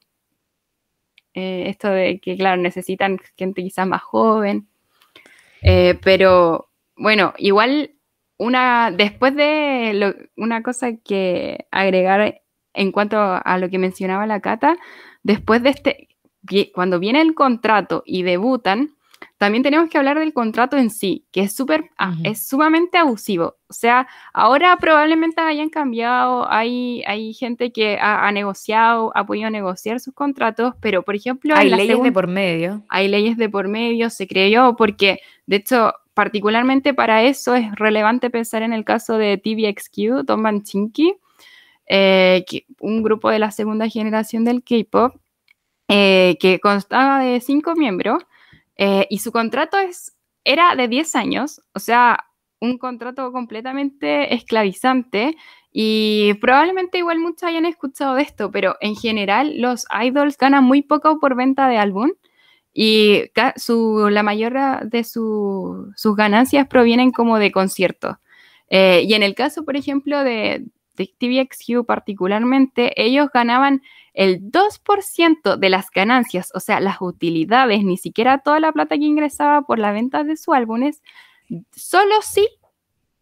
[1.33, 4.68] esto de que, claro, necesitan gente quizás más joven.
[5.61, 7.95] Eh, pero bueno, igual
[8.37, 12.41] una, después de una cosa que agregar
[12.73, 14.77] en cuanto a lo que mencionaba la Cata,
[15.23, 16.07] después de este,
[16.73, 18.95] cuando viene el contrato y debutan,
[19.37, 21.55] también tenemos que hablar del contrato en sí, que es
[21.97, 23.55] ah, es sumamente abusivo.
[23.69, 30.01] O sea, ahora probablemente hayan cambiado, hay, hay gente que ha, negociado, ha podido negociar
[30.01, 31.55] sus contratos, pero por ejemplo...
[31.55, 32.83] Hay leyes de por medio.
[32.89, 38.29] Hay leyes de por medio, se creyó, porque de hecho, particularmente para eso es relevante
[38.29, 41.15] pensar en el caso de TVXQ, Tom Manchinki,
[41.87, 42.43] eh,
[42.81, 45.15] un grupo de la segunda generación del K-pop,
[45.87, 48.23] eh, que constaba de cinco miembros
[48.81, 50.15] eh, y su contrato es,
[50.45, 52.25] era de 10 años, o sea,
[52.61, 55.35] un contrato completamente esclavizante.
[55.71, 60.81] Y probablemente igual muchos hayan escuchado de esto, pero en general los idols ganan muy
[60.81, 62.11] poco por venta de álbum
[62.73, 68.15] y la mayoría de sus ganancias provienen como de conciertos.
[68.69, 70.65] Eh, y en el caso, por ejemplo, de,
[70.99, 73.81] de particularmente, ellos ganaban
[74.13, 79.05] el 2% de las ganancias, o sea, las utilidades, ni siquiera toda la plata que
[79.05, 81.01] ingresaba por la venta de sus álbumes,
[81.71, 82.47] solo sí,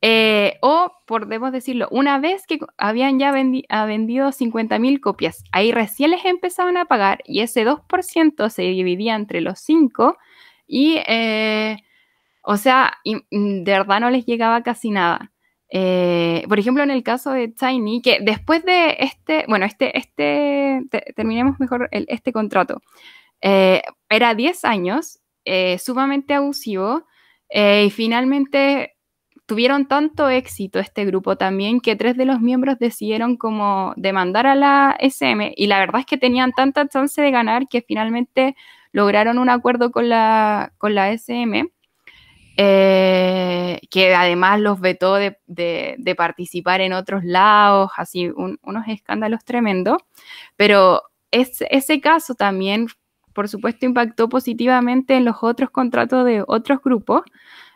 [0.01, 6.25] eh, o podemos decirlo, una vez que habían ya vendido 50.000 copias, ahí recién les
[6.25, 10.17] empezaban a pagar y ese 2% se dividía entre los 5
[10.67, 11.77] y, eh,
[12.43, 15.31] o sea, de verdad no les llegaba casi nada.
[15.69, 20.81] Eh, por ejemplo, en el caso de Tiny, que después de este, bueno, este, este,
[21.15, 22.81] terminemos mejor este contrato,
[23.41, 27.05] eh, era 10 años, eh, sumamente abusivo,
[27.49, 28.97] y finalmente
[29.45, 34.55] tuvieron tanto éxito este grupo también que tres de los miembros decidieron como demandar a
[34.55, 38.57] la SM y la verdad es que tenían tanta chance de ganar que finalmente
[38.91, 41.71] lograron un acuerdo con la, con la SM
[42.59, 49.97] eh, que además los vetó de, participar en otros lados, así unos escándalos tremendos,
[50.55, 52.87] pero ese caso también,
[53.33, 57.21] por supuesto, impactó positivamente en los otros contratos de otros grupos.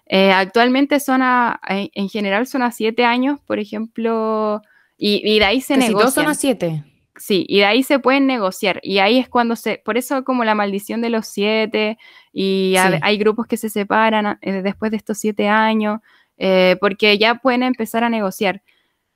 [0.07, 1.21] Eh, actualmente son
[1.69, 4.61] en general son a siete años, por ejemplo,
[4.97, 6.11] y, de ahí se negocian.
[6.11, 6.83] son a siete.
[7.21, 8.79] Sí, y de ahí se pueden negociar.
[8.81, 11.99] Y ahí es cuando se, por eso como la maldición de los siete,
[12.33, 15.99] y hay grupos que se separan eh, después de estos siete años,
[16.37, 18.63] eh, porque ya pueden empezar a negociar.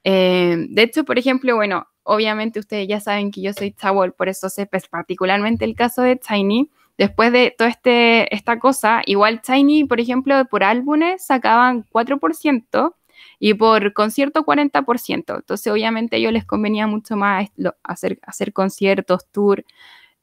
[0.03, 4.29] Eh, de hecho, por ejemplo, bueno, obviamente ustedes ya saben que yo soy Tawol, por
[4.29, 9.41] eso sé pues, particularmente el caso de Tiny, después de toda este, esta cosa, igual
[9.41, 12.93] Tiny, por ejemplo, por álbumes sacaban 4%
[13.39, 15.35] y por concierto 40%.
[15.35, 17.49] Entonces, obviamente, a ellos les convenía mucho más
[17.83, 19.65] hacer, conciertos, tour.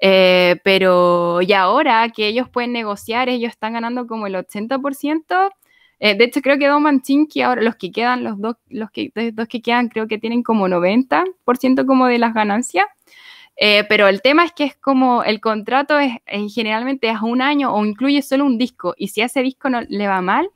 [0.01, 5.51] Eh, pero ya ahora que ellos pueden negociar, ellos están ganando como el 80%.
[6.01, 9.13] Eh, de hecho, creo que Don Manchinki, ahora los que quedan, los dos, los que,
[9.33, 12.87] dos que quedan, creo que tienen como 90% como de las ganancias.
[13.57, 16.13] Eh, pero el tema es que es como el contrato es
[16.53, 19.83] generalmente es un año o incluye solo un disco y si a ese disco no
[19.83, 20.49] le va mal,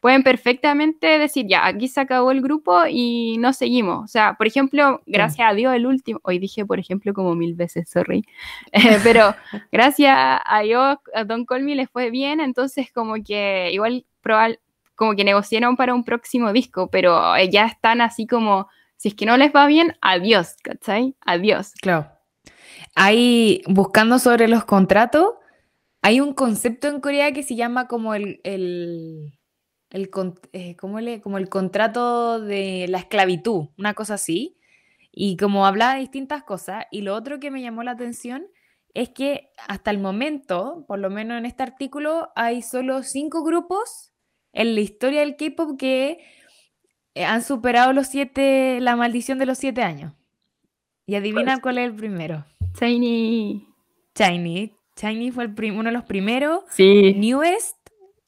[0.00, 4.04] pueden perfectamente decir, ya, aquí se acabó el grupo y no seguimos.
[4.04, 7.54] O sea, por ejemplo, gracias a Dios el último, hoy dije por ejemplo como mil
[7.54, 8.24] veces, sorry,
[8.72, 9.34] eh, pero
[9.72, 14.60] gracias a Dios, a Don Colmy le fue bien, entonces como que igual probable,
[14.94, 19.24] como que negociaron para un próximo disco, pero ya están así como, si es que
[19.24, 21.14] no les va bien, adiós, ¿cachai?
[21.24, 21.72] Adiós.
[21.80, 22.10] Claro.
[22.94, 25.34] Hay, buscando sobre los contratos,
[26.02, 29.38] hay un concepto en Corea que se llama como el, el,
[29.90, 30.10] el
[30.52, 34.56] eh, le, como el contrato de la esclavitud, una cosa así.
[35.12, 38.46] Y como hablaba de distintas cosas, y lo otro que me llamó la atención
[38.94, 44.12] es que hasta el momento, por lo menos en este artículo, hay solo cinco grupos
[44.52, 46.18] en la historia del K-pop que
[47.14, 50.14] eh, han superado los siete, la maldición de los siete años.
[51.06, 52.44] Y adivina pues cuál es el primero.
[52.80, 53.66] Shiny.
[54.16, 54.72] Shiny.
[54.96, 56.62] Shiny fue el uno de los primeros.
[56.70, 57.14] Sí.
[57.14, 57.76] Newest,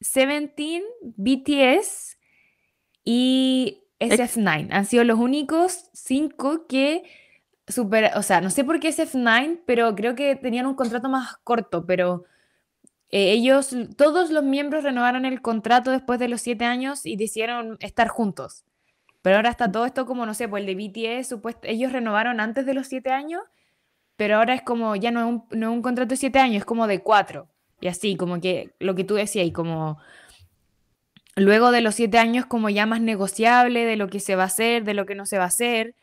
[0.02, 2.18] Seventeen, BTS
[3.04, 4.68] y SF9.
[4.72, 7.04] Han sido los únicos cinco que
[7.68, 11.36] super, o sea, no sé por qué SF9, pero creo que tenían un contrato más
[11.44, 12.24] corto, pero
[13.10, 17.76] eh, ellos, todos los miembros renovaron el contrato después de los siete años y decidieron
[17.80, 18.64] estar juntos.
[19.22, 22.40] Pero ahora está todo esto como, no sé, pues el de BTS, supuesto, ellos renovaron
[22.40, 23.42] antes de los siete años
[24.16, 26.58] pero ahora es como, ya no es un, no es un contrato de siete años,
[26.58, 27.48] es como de cuatro.
[27.82, 29.98] Y así, como que lo que tú decías, y como
[31.34, 34.46] luego de los siete años, como ya más negociable de lo que se va a
[34.46, 35.96] hacer, de lo que no se va a hacer.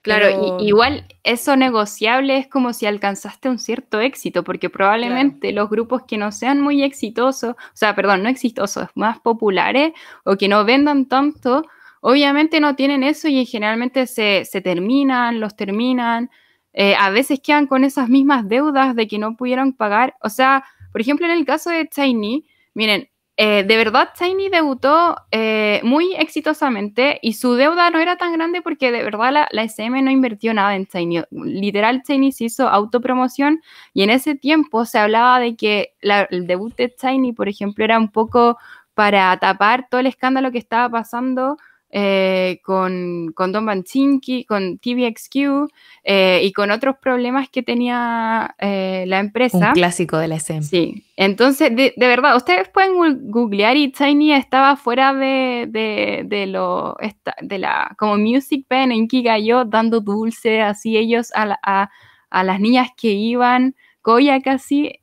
[0.00, 6.02] Claro, igual eso negociable es como si alcanzaste un cierto éxito, porque probablemente los grupos
[6.08, 9.92] que no sean muy exitosos, o sea, perdón, no exitosos, más populares
[10.24, 11.66] o que no vendan tanto,
[12.00, 16.30] obviamente no tienen eso y generalmente se, se terminan, los terminan,
[16.72, 20.16] eh, a veces quedan con esas mismas deudas de que no pudieron pagar.
[20.22, 25.16] O sea, por ejemplo, en el caso de Tiny, miren, eh, de verdad Tiny debutó
[25.30, 29.62] eh, muy exitosamente y su deuda no era tan grande porque de verdad la, la,
[29.64, 31.22] SM no invirtió nada en Tiny.
[31.30, 33.62] Literal, Tiny se hizo autopromoción
[33.94, 37.98] y en ese tiempo se hablaba de que el debut de Tiny, por ejemplo, era
[37.98, 38.58] un poco
[38.94, 41.56] para tapar todo el escándalo que estaba pasando
[41.94, 45.68] eh, con, con, Don Banchinki, con TVXQ
[46.04, 49.68] eh, y con otros problemas que tenía eh, la empresa.
[49.68, 50.62] Un clásico de la SM.
[50.62, 56.96] Sí, entonces, de, verdad, ustedes pueden googlear y Tiny estaba fuera de, de, de lo,
[57.42, 61.90] de la, como Music Pen en Kigayo, dando dulce, así ellos a, a,
[62.30, 63.74] a las niñas que iban.
[64.00, 64.98] Koya casi,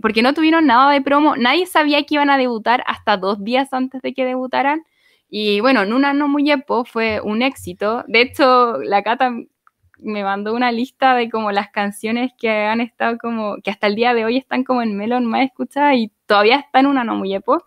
[0.00, 3.72] porque no tuvieron nada de promo, nadie sabía que iban a debutar hasta dos días
[3.72, 4.84] antes de que debutaran,
[5.28, 8.04] y bueno, Nuna no muy epo fue un éxito.
[8.06, 9.32] De hecho, la Cata
[9.98, 13.94] me mandó una lista de como las canciones que han estado como, que hasta el
[13.94, 17.16] día de hoy están como en Melon más escuchadas y todavía está en una no
[17.16, 17.64] muy epo.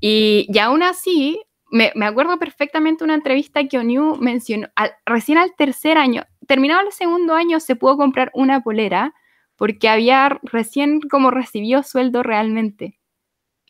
[0.00, 4.68] Y, y aún así, me, me, acuerdo perfectamente una entrevista que Onu mencionó,
[5.06, 9.14] recién al tercer año, terminado el segundo año, se pudo comprar una polera
[9.56, 12.98] porque había recién como recibió sueldo realmente.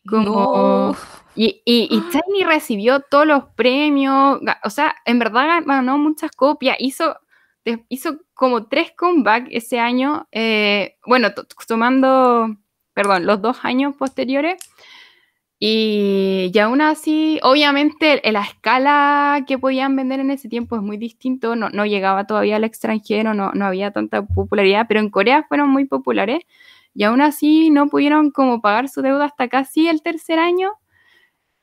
[0.09, 0.95] Como,
[1.35, 6.77] y, y, y Tiny recibió todos los premios, o sea, en verdad ganó muchas copias,
[6.79, 7.17] hizo,
[7.89, 11.29] hizo como tres comebacks ese año, eh, bueno,
[11.67, 12.55] tomando,
[12.93, 14.61] perdón, los dos años posteriores.
[15.59, 20.97] Y, y, aún así, obviamente, la escala que podían vender en ese tiempo es muy
[20.97, 25.45] distinto, no, no llegaba todavía al extranjero, no, no había tanta popularidad, pero en Corea
[25.47, 26.43] fueron muy populares
[26.93, 30.73] y aún así no pudieron como pagar su deuda hasta casi el tercer año.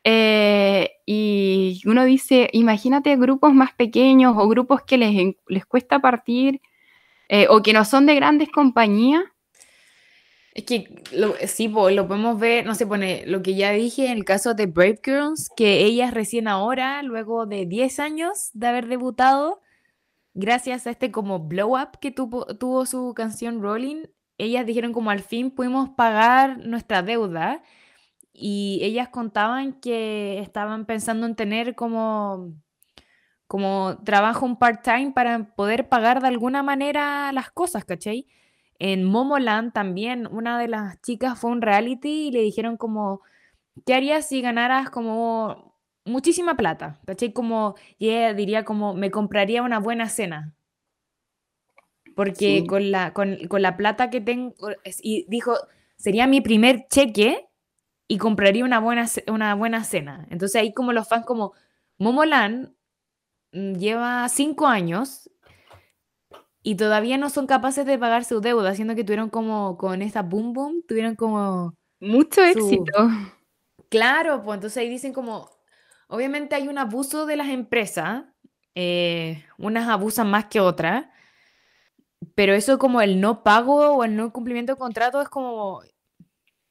[0.04, 6.60] Eh, y uno dice, imagínate grupos más pequeños o grupos que les, les cuesta partir
[7.28, 9.22] eh, o que no son de grandes compañías.
[10.52, 11.02] Es que
[11.46, 14.66] sí, lo podemos ver, no sé, pone lo que ya dije en el caso de
[14.66, 19.60] Brave Girls, que ellas recién ahora, luego de 10 años de haber debutado,
[20.34, 24.06] gracias a este como blow up que tuvo, tuvo su canción Rolling,
[24.38, 27.62] ellas dijeron como al fin pudimos pagar nuestra deuda
[28.40, 32.54] y ellas contaban que estaban pensando en tener como,
[33.46, 38.26] como trabajo un part-time para poder pagar de alguna manera las cosas, ¿cachai?
[38.80, 43.20] en Momoland también una de las chicas fue un reality y le dijeron como,
[43.84, 45.76] ¿qué harías si ganaras como
[46.06, 46.98] muchísima plata?
[47.06, 47.32] ¿Cachai?
[47.34, 50.54] Como, y ella diría como, me compraría una buena cena.
[52.16, 52.66] Porque Sí.
[52.66, 54.54] con, la, con, con la plata que tengo,
[55.02, 55.54] y dijo,
[55.96, 57.49] sería mi primer cheque
[58.10, 60.26] y compraría una buena, una buena cena.
[60.30, 61.52] Entonces ahí como los fans como,
[61.96, 62.72] Momoland
[63.52, 65.30] mm, lleva cinco años
[66.60, 70.22] y todavía no son capaces de pagar su deuda, siendo que tuvieron como, con esta
[70.22, 72.58] Boom Boom, tuvieron como Mucho su...
[72.58, 73.10] éxito.
[73.88, 75.48] Claro, pues entonces ahí dicen como,
[76.08, 78.24] obviamente hay un abuso de las empresas,
[78.74, 81.06] eh, unas abusan más que otras,
[82.34, 85.82] pero eso como el no pago o el no cumplimiento de contrato es como,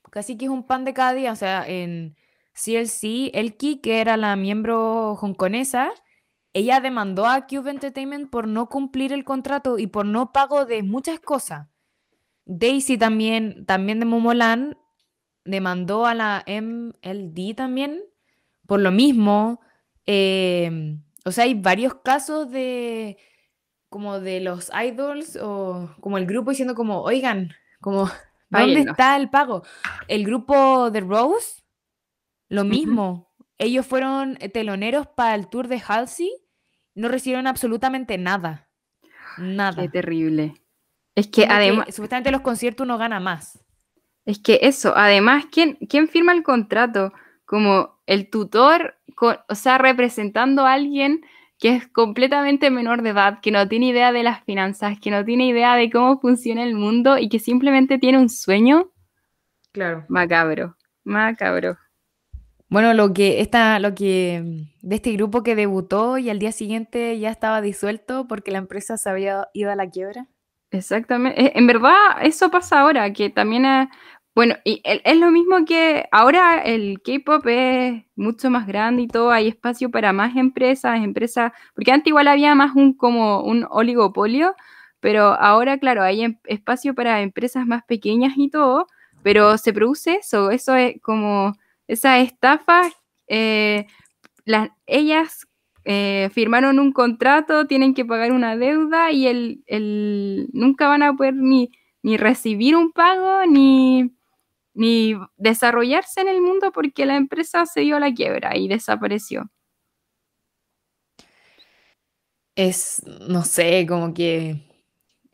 [0.09, 2.15] casi que es un pan de cada día, o sea, en
[2.53, 5.91] CLC, Elki, que era la miembro hongkonesa,
[6.53, 10.83] ella demandó a Cube Entertainment por no cumplir el contrato y por no pago de
[10.83, 11.67] muchas cosas.
[12.45, 14.75] Daisy también, también de Momoland,
[15.45, 18.03] demandó a la MLD también
[18.67, 19.61] por lo mismo.
[20.05, 23.17] eh, o sea, hay varios casos de
[23.89, 27.51] como de los idols o como el grupo diciendo como, oigan,
[27.81, 28.09] como,
[28.49, 29.63] ¿dónde está el pago?
[30.07, 31.63] El grupo de Rose,
[32.49, 33.31] lo mismo.
[33.57, 36.31] Ellos fueron eh, teloneros para el tour de Halsey,
[36.95, 38.69] no recibieron absolutamente nada.
[39.35, 39.87] Qué Nada.
[39.89, 40.53] terrible.
[41.15, 43.59] Es que además, supuestamente los conciertos uno gana más.
[44.25, 47.11] es que eso, además, ¿quién, quién firma el contrato?
[47.45, 51.21] Como el tutor, co- o sea, representando a alguien
[51.59, 55.25] que es completamente menor de edad, que no tiene idea de las finanzas, que no
[55.25, 58.91] tiene idea de cómo funciona el mundo y que simplemente tiene un sueño
[59.71, 60.05] Claro.
[60.07, 61.77] macabro, macabro.
[62.69, 67.17] Bueno, lo que esta, lo que de este grupo que debutó y al día siguiente
[67.19, 70.27] ya estaba disuelto porque la empresa se había ido a la quiebra.
[70.71, 71.41] Exactamente.
[71.45, 73.87] Eh, En verdad, eso pasa ahora, que también es,
[74.39, 79.31] bueno, y es lo mismo que ahora el K-pop es mucho más grande y todo,
[79.31, 84.55] hay espacio para más empresas, empresas, porque antes igual había más un como un oligopolio,
[85.01, 88.87] pero ahora, claro, hay em- espacio para empresas más pequeñas y todo,
[89.23, 91.53] pero se produce eso, eso es como
[91.87, 92.83] esa estafa,
[93.27, 93.87] eh,
[94.45, 95.47] las, ellas
[95.85, 101.13] eh, firmaron un contrato, tienen que pagar una deuda y el, el- nunca van a
[101.15, 101.71] poder ni,
[102.03, 104.11] ni recibir un pago ni,
[104.79, 109.51] ni desarrollarse en el mundo porque la empresa se dio a la quiebra y desapareció.
[112.55, 114.65] Es, no sé, como que...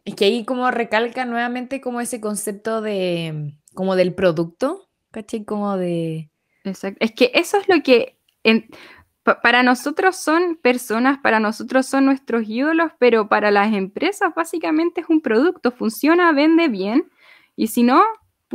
[0.04, 3.54] Es que ahí como recalca nuevamente como ese concepto de...
[3.76, 5.46] como del producto, ¿cachai?
[5.46, 6.32] Como de...
[6.64, 6.98] Exacto.
[7.06, 8.68] Es que eso es lo que en-
[9.24, 15.02] pa- para nosotros son personas, para nosotros son nuestros ídolos, pero para las empresas básicamente
[15.02, 17.12] es un producto, funciona, vende bien,
[17.56, 18.04] y si no,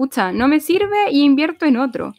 [0.00, 2.14] pucha, no me sirve y invierto en otro.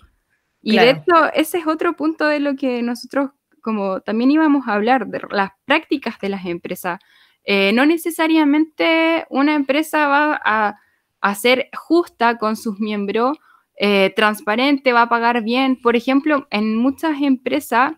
[0.62, 4.74] Y de hecho, ese es otro punto de lo que nosotros como también íbamos a
[4.74, 7.00] hablar, de las prácticas de las empresas.
[7.44, 10.76] Eh, no necesariamente una empresa va a,
[11.22, 13.40] a ser justa con sus miembros,
[13.78, 15.82] eh, transparente, va a pagar bien.
[15.82, 17.94] Por ejemplo, en muchas empresas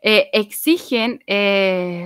[0.00, 1.24] eh, exigen,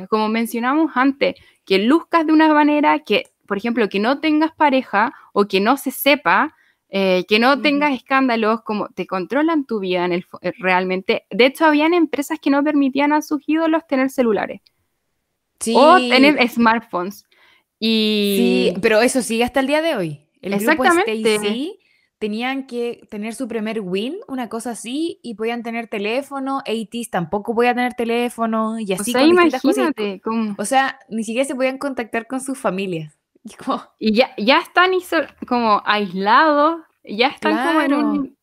[0.08, 1.34] como mencionamos antes,
[1.66, 5.76] que luzcas de una manera que, por ejemplo, que no tengas pareja o que no
[5.76, 6.54] se sepa,
[6.90, 11.26] eh, que no tengas escándalos, como te controlan tu vida en el, eh, realmente.
[11.30, 14.60] De hecho, habían empresas que no permitían a sus ídolos tener celulares
[15.60, 17.26] Sí, o tener smartphones.
[17.80, 20.20] sí, pero eso sigue hasta el día de hoy.
[20.40, 21.34] El grupo Exactamente.
[21.36, 21.78] Stacey
[22.18, 27.54] tenían que tener su primer win, una cosa así, y podían tener teléfono, ATs tampoco
[27.54, 29.62] podían tener teléfono, y o así sea, con cosas.
[29.64, 33.17] imagínate, como- O sea, ni siquiera se podían contactar con sus familias.
[33.44, 34.92] Y como, Y ya, ya están
[35.46, 38.10] como aislados, ya están como en Claro.
[38.10, 38.38] un...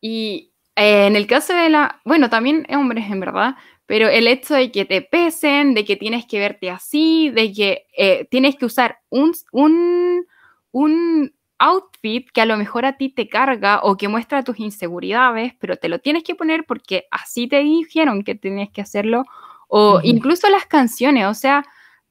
[0.00, 2.00] Y eh, en el caso de la...
[2.04, 3.56] Bueno, también hombres en verdad,
[3.86, 7.86] pero el hecho de que te pesen, de que tienes que verte así, de que
[7.96, 10.26] eh, tienes que usar un, un,
[10.72, 15.54] un outfit que a lo mejor a ti te carga o que muestra tus inseguridades,
[15.58, 19.24] pero te lo tienes que poner porque así te dijeron que tenías que hacerlo,
[19.68, 20.06] o Ujú.
[20.06, 21.64] incluso las canciones, o sea,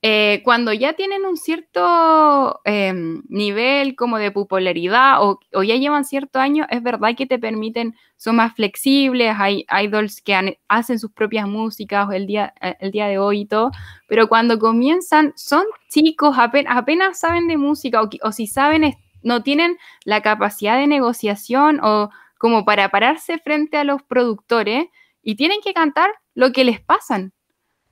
[0.06, 6.40] eh, cuando ya tienen un cierto em, nivel como de popularidad o, ya llevan cierto
[6.40, 11.48] año, es verdad que te permiten, son más flexibles, hay idols que hacen sus propias
[11.48, 13.72] músicas el día, eh, el día de hoy y todo,
[14.10, 19.78] pero cuando comienzan son chicos, apenas, saben de música o, o si saben, no tienen
[20.04, 24.88] la capacidad de negociación o como para pararse frente a los productores
[25.22, 27.32] y tienen que cantar lo que les pasan.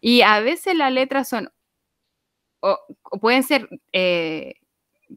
[0.02, 1.50] Y a veces las letras son
[2.62, 4.56] o, o pueden ser eh,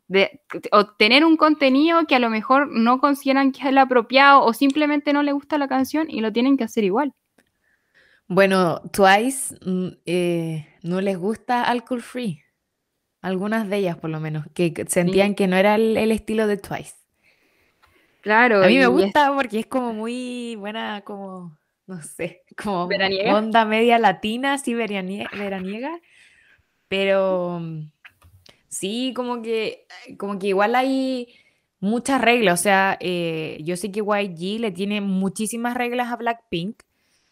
[0.08, 0.40] de,
[0.72, 4.52] o tener un contenido que a lo mejor no consideran que es el apropiado o
[4.52, 7.12] simplemente no le gusta la canción y lo tienen que hacer igual.
[8.26, 12.40] Bueno, Twice mm, eh, no les gusta alcohol free.
[13.20, 16.94] Algunas de ellas, por lo menos, que sentían que no era el, estilo de Twice.
[18.20, 18.62] Claro.
[18.62, 22.88] A mí me gusta porque es como muy buena, como, no sé, como
[23.32, 25.30] onda media latina, así veraniega.
[26.94, 27.90] Pero mm,
[28.68, 29.84] sí, como que,
[30.16, 31.34] como que igual hay
[31.80, 32.60] muchas reglas.
[32.60, 36.84] O sea, eh, yo sé que YG le tiene muchísimas reglas a Blackpink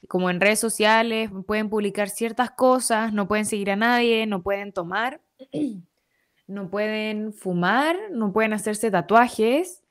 [0.08, 4.72] como en redes sociales, pueden publicar ciertas cosas, no pueden seguir a nadie, no pueden
[4.72, 5.20] tomar,
[6.48, 9.84] no pueden fumar, no pueden hacerse tatuajes,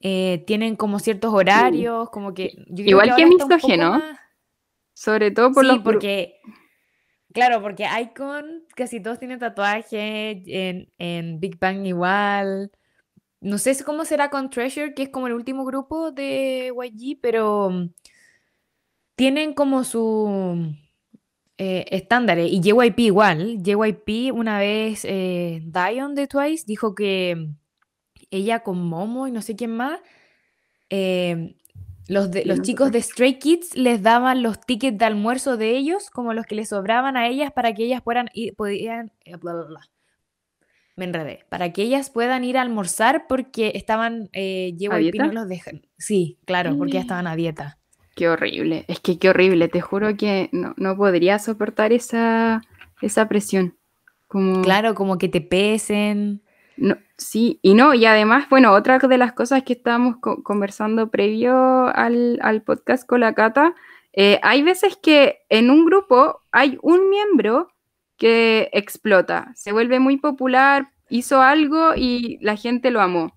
[0.00, 2.50] eh, tienen como ciertos horarios, como que...
[2.74, 4.02] Igual que, misógeno,
[4.92, 6.40] sobre todo por sí, porque...
[7.32, 12.70] Claro, porque Icon casi todos tienen tatuajes, en, en Big Bang igual.
[13.40, 17.70] No sé cómo será con Treasure, que es como el último grupo de YG, pero
[19.16, 20.74] tienen como su
[21.58, 22.50] eh, estándares.
[22.52, 23.58] Y JYP igual.
[23.62, 27.48] JYP una vez, eh, Dion de Twice, dijo que
[28.30, 30.00] ella con Momo y no sé quién más,
[30.90, 31.56] eh,
[32.08, 36.08] los, de, los chicos de Stray Kids les daban los tickets de almuerzo de ellos,
[36.08, 39.36] como los que les sobraban a ellas para que ellas puedan ir, podían, eh,
[40.96, 41.44] Me enredé.
[41.50, 45.82] Para que ellas puedan ir a almorzar porque estaban, JYP no los dejan.
[45.98, 47.78] Sí, claro, porque ya estaban a dieta.
[48.16, 52.62] Qué horrible, es que qué horrible, te juro que no, podría soportar esa,
[53.02, 53.76] esa presión.
[54.28, 54.62] Como...
[54.62, 56.42] Claro, como que te pesen.
[56.78, 61.88] No, sí, y no, y además, bueno, otra de las cosas que estábamos conversando previo
[61.88, 63.74] al, podcast con la Cata,
[64.12, 67.72] eh, hay veces que en un grupo hay un miembro
[68.16, 73.36] que explota, se vuelve muy popular, hizo algo y la gente lo amó.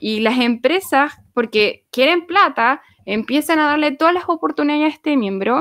[0.00, 5.60] Y las empresas, porque quieren plata, empiezan a darle todas las oportunidades a este miembro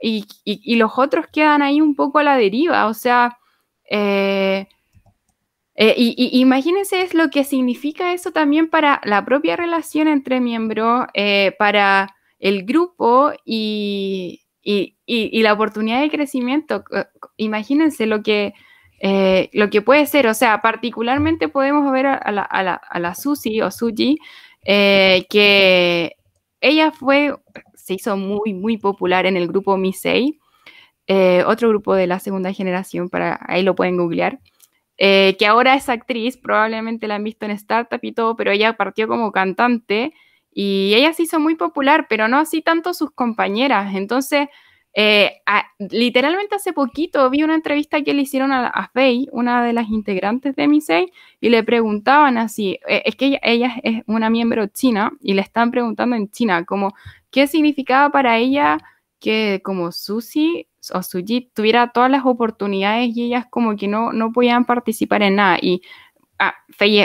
[0.00, 0.26] y,
[0.76, 2.86] los otros quedan ahí un poco a la deriva.
[2.86, 3.38] O sea,
[3.90, 4.68] eh,
[5.80, 11.06] eh, y, imagínense es lo que significa eso también para la propia relación entre miembros,
[11.14, 16.84] eh, para el grupo y, la oportunidad de crecimiento.
[17.36, 18.52] Imagínense lo que,
[19.52, 20.26] lo que puede ser.
[20.26, 24.18] O sea, particularmente podemos ver a, la, a la, Susi o Suji,
[24.64, 26.16] que
[26.60, 27.34] ella fue,
[27.74, 30.38] se hizo muy, muy popular en el grupo Misei,
[31.06, 34.40] eh, otro grupo de la segunda generación, para ahí lo pueden googlear,
[34.98, 38.76] eh, que ahora es actriz, probablemente la han visto en Startup y todo, pero ella
[38.76, 40.12] partió como cantante
[40.52, 43.94] y ella se hizo muy popular, pero no así tanto sus compañeras.
[43.94, 44.48] Entonces,
[44.94, 45.40] eh,
[45.78, 49.88] literalmente hace poquito vi una entrevista que le hicieron a, a Faye, una de las
[49.88, 55.12] integrantes de Misei, y le preguntaban así, eh, es que ella, es una miembro china,
[55.20, 56.94] y le están preguntando en China, como,
[57.30, 58.78] ¿qué significaba para ella
[59.20, 64.32] que como Susi o Suji tuviera todas las oportunidades y ellas como que no, no
[64.32, 65.58] podían participar en nada?
[65.60, 65.82] Y
[66.38, 66.54] ah,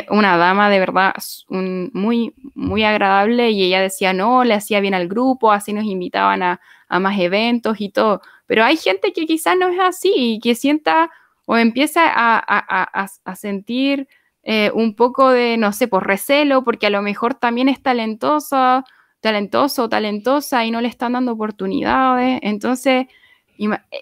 [0.09, 1.13] una dama de verdad
[1.49, 6.43] muy, muy agradable, y ella decía, no, le hacía bien al grupo, así nos invitaban
[6.43, 6.61] a
[6.93, 8.21] a más eventos y todo.
[8.45, 11.09] Pero hay gente que quizás no es así y que sienta
[11.45, 14.07] o empieza a, sentir
[14.43, 18.86] eh, un poco de, no sé, por recelo, porque a lo mejor también es talentosa,
[19.21, 22.39] talentoso o talentosa y no le están dando oportunidades.
[22.43, 23.07] Entonces,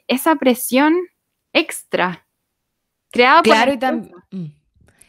[0.08, 0.96] esa presión
[1.54, 2.28] extra
[3.12, 4.54] creada claro, y, mm.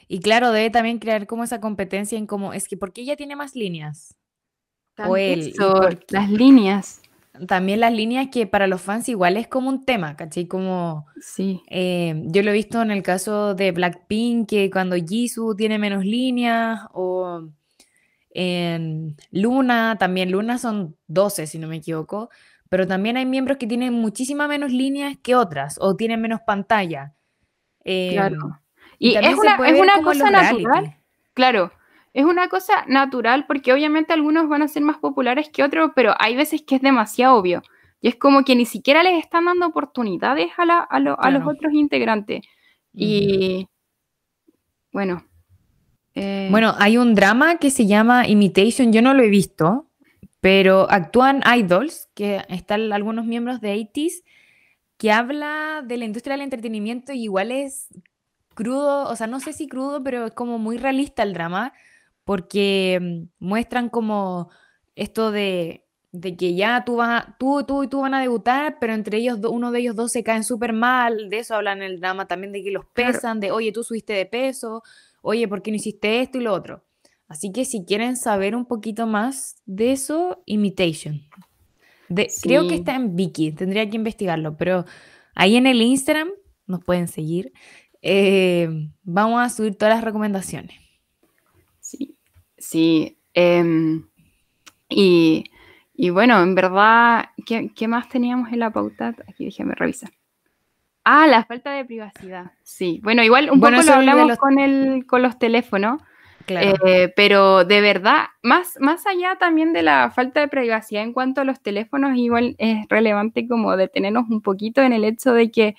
[0.08, 3.16] y claro, debe también crear como esa competencia en cómo, es que, ¿por qué ella
[3.16, 4.16] tiene más líneas?
[4.98, 5.54] O él.
[6.10, 7.02] las líneas
[7.46, 10.46] también las líneas que para los fans igual es como un tema, ¿cachai?
[10.46, 11.62] Como, sí.
[11.68, 16.04] Eh, yo lo he visto en el caso de Blackpink, que cuando Jisoo tiene menos
[16.04, 17.48] líneas, o
[18.30, 22.28] en Luna, también Luna son 12, si no me equivoco,
[22.72, 27.12] pero también hay miembros que tienen muchísimas menos líneas que otras, o tienen menos pantalla.
[27.84, 28.36] claro.
[28.36, 28.50] Em,
[28.98, 30.96] y, es una, es una cosa natural.
[31.34, 31.70] Claro,
[32.14, 36.14] es una cosa natural porque obviamente algunos van a ser más populares que otros, pero
[36.18, 37.60] hay veces que es demasiado obvio.
[38.00, 42.40] Y es como que ni siquiera les están dando oportunidades a, los otros integrantes.
[42.94, 43.68] Y
[44.94, 45.26] bueno.
[46.14, 49.91] Eh, bueno, hay un drama que se llama Imitation, yo no lo he visto,
[50.42, 54.24] pero actúan idols, que están algunos miembros de 80s,
[54.98, 57.86] que habla de la industria del entretenimiento y igual es
[58.56, 61.72] crudo, o sea, no sé si crudo, pero es como muy realista el drama
[62.24, 64.50] porque mm, muestran como
[64.96, 65.86] esto de,
[66.36, 69.70] que ya tú, vas tú, tú y tú van a debutar, pero entre ellos uno
[69.70, 72.64] de ellos dos se caen súper mal, de eso hablan en el drama también, de
[72.64, 74.82] que los pesan, de oye, tú subiste de peso,
[75.22, 76.84] oye, ¿por qué no hiciste esto y lo otro?
[77.32, 81.22] Así que si quieren saber un poquito más de eso, Imitation.
[82.42, 84.84] Creo que está en Viki, tendría que investigarlo, pero
[85.34, 86.28] ahí en el Instagram
[86.66, 87.54] nos pueden seguir.
[88.02, 88.68] Eh,
[89.02, 90.78] vamos a subir todas las recomendaciones.
[91.80, 92.18] Sí,
[92.58, 93.16] sí.
[93.32, 94.06] Em,
[94.90, 95.46] y,
[96.10, 99.14] bueno, en verdad, ¿qué, más teníamos en la pauta?
[99.26, 100.10] Aquí déjame revisar.
[101.02, 102.52] Ah, la falta de privacidad.
[102.62, 106.02] Sí, bueno, igual un poco lo hablamos con, el, con los teléfonos.
[106.48, 111.40] Eh, pero de verdad, más, más allá también de la falta de privacidad en cuanto
[111.40, 115.76] a los teléfonos, igual es relevante como detenernos un poquito en el hecho de que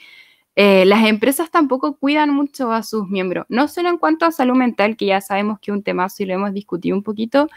[0.55, 4.55] eh, las empresas tampoco cuidan mucho a sus miembros, no solo en cuanto a salud
[4.55, 7.49] mental, que ya sabemos que es un tema y lo hemos discutido un poquito,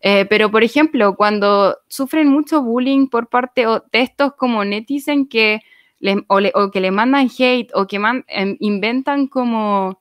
[0.00, 5.60] eh, pero por ejemplo, cuando sufren mucho bullying por parte de estos como netizen que
[6.00, 10.00] le, o, que le mandan hate o que em, inventan como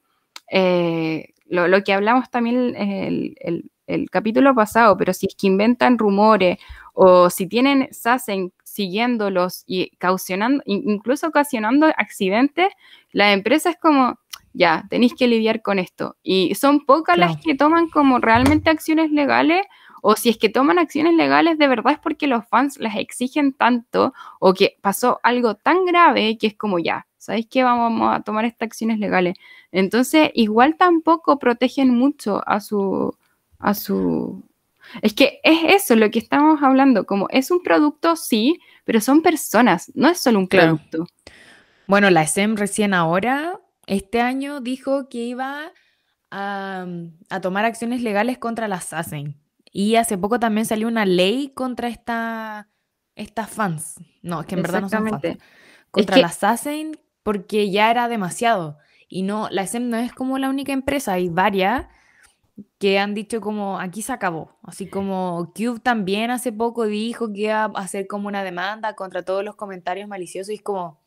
[1.49, 6.59] lo, que hablamos también el, el, el, capítulo pasado, pero si es que inventan rumores
[6.93, 12.69] o si tienen SASEN siguiéndolos y caucionando, incluso ocasionando accidentes,
[13.11, 14.19] la empresa es como,
[14.53, 16.17] ya, tenéis que lidiar con esto.
[16.23, 19.65] Y son pocas las que toman como realmente acciones legales
[20.01, 23.53] o si es que toman acciones legales de verdad es porque los fans las exigen
[23.53, 27.63] tanto o que pasó algo tan grave que es como ya, ¿sabéis qué?
[27.63, 29.35] Vamos a tomar estas acciones legales.
[29.71, 33.15] Entonces, igual tampoco protegen mucho a su,
[33.59, 34.43] a su...
[35.03, 39.21] Es que es eso lo que estamos hablando, como es un producto, sí, pero son
[39.21, 41.05] personas, no es solo un producto.
[41.85, 45.71] Bueno, la SEM recién ahora, este año, dijo que iba
[46.31, 46.87] a,
[47.29, 49.35] a tomar acciones legales contra las ASEN.
[49.71, 52.69] Y hace poco también salió una ley contra esta,
[53.15, 53.95] estas fans.
[54.23, 55.37] No, es que en verdad no son fans.
[55.91, 58.77] Contra las ASEN porque ya era demasiado.
[59.07, 61.87] Y no, la SEM no es como la única empresa, hay varias
[62.77, 64.57] que han dicho como aquí se acabó.
[64.63, 69.23] Así como Cube también hace poco dijo que iba a hacer como una demanda contra
[69.23, 70.99] todos los comentarios maliciosos y es como,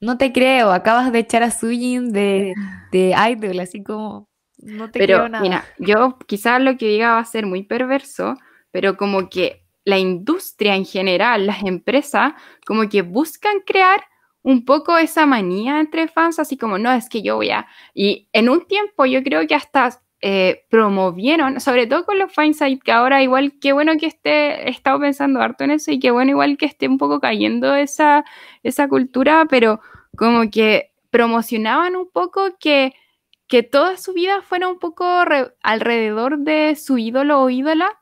[0.00, 2.54] no te creo, acabas de echar a Sujin de,
[2.92, 4.28] de Idol, así como,
[4.58, 5.42] no te pero, nada.
[5.42, 8.34] Mira, yo quizás lo que diga va a ser muy perverso,
[8.70, 12.34] pero como que la industria en general, las empresas,
[12.66, 14.04] como que buscan crear
[14.42, 17.66] un poco esa manía entre fans, así como, no, es que yo voy a...
[17.94, 22.80] Y en un tiempo yo creo que hasta eh, promovieron, sobre todo con los fansite,
[22.84, 26.10] que ahora igual, qué bueno que esté, he estado pensando harto en eso y qué
[26.10, 28.24] bueno igual que esté un poco cayendo esa,
[28.62, 29.80] esa cultura, pero
[30.16, 32.94] como que promocionaban un poco que
[33.50, 35.04] que toda su vida fuera un poco
[35.62, 37.99] alrededor de su ídolo o ídola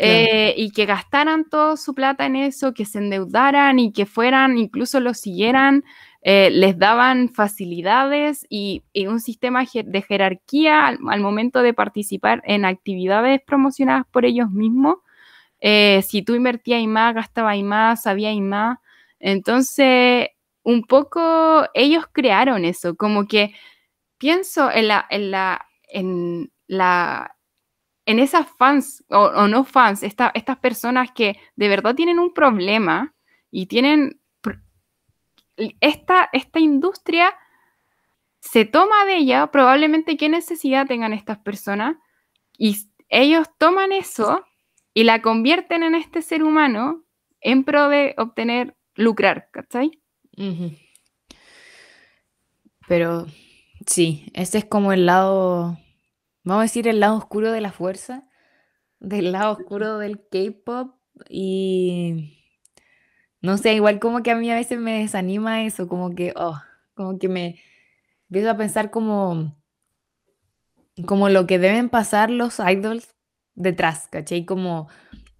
[0.00, 4.56] eh, y que gastaran toda su plata en eso, que se endeudaran y que fueran,
[4.56, 5.82] incluso lo siguieran,
[6.22, 13.40] eh, les daban facilidades y, un sistema de jerarquía al, momento de participar en actividades
[13.44, 14.98] promocionadas por ellos mismos.
[15.60, 18.78] Eh, si tú invertías más, gastabas más, sabías más.
[19.18, 20.28] Entonces,
[20.62, 23.52] un poco ellos crearon eso, como que
[24.18, 27.34] pienso en la, en la, en la,
[28.08, 33.14] en esas fans o, no fans, estas personas que de verdad tienen un problema
[33.50, 34.18] y tienen
[35.80, 37.34] esta, esta industria
[38.40, 41.96] se toma de ella, probablemente qué necesidad tengan estas personas,
[42.56, 42.78] y
[43.10, 44.42] ellos toman eso
[44.94, 47.04] y la convierten en este ser humano
[47.40, 50.00] en pro de obtener, lucrar, ¿cachai?
[52.88, 53.26] Pero
[53.86, 55.78] Sí, ese es como el lado,
[56.54, 58.28] vamos a decir, el lado oscuro de la fuerza,
[59.00, 60.94] del lado oscuro del K-pop
[61.28, 62.38] y
[63.40, 66.60] no sé, igual como que a mí a veces me desanima eso, como que, oh,
[66.94, 67.60] como que me
[68.28, 69.56] empiezo a pensar como,
[71.06, 73.14] como lo que deben pasar los idols
[73.54, 74.44] detrás, ¿cachai?
[74.44, 74.88] Como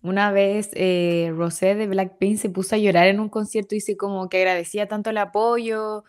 [0.02, 3.96] una vez eh, Rosé de Blackpink se puso a llorar en un concierto y dice
[3.96, 6.04] como que agradecía tanto el apoyo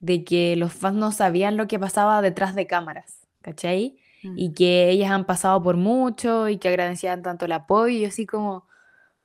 [0.00, 3.98] de que los fans no sabían lo que pasaba detrás de cámaras, ¿cachai?
[4.22, 4.38] Mm.
[4.38, 8.26] Y que ellas han pasado por mucho y que agradecían tanto el apoyo y así
[8.26, 8.66] como,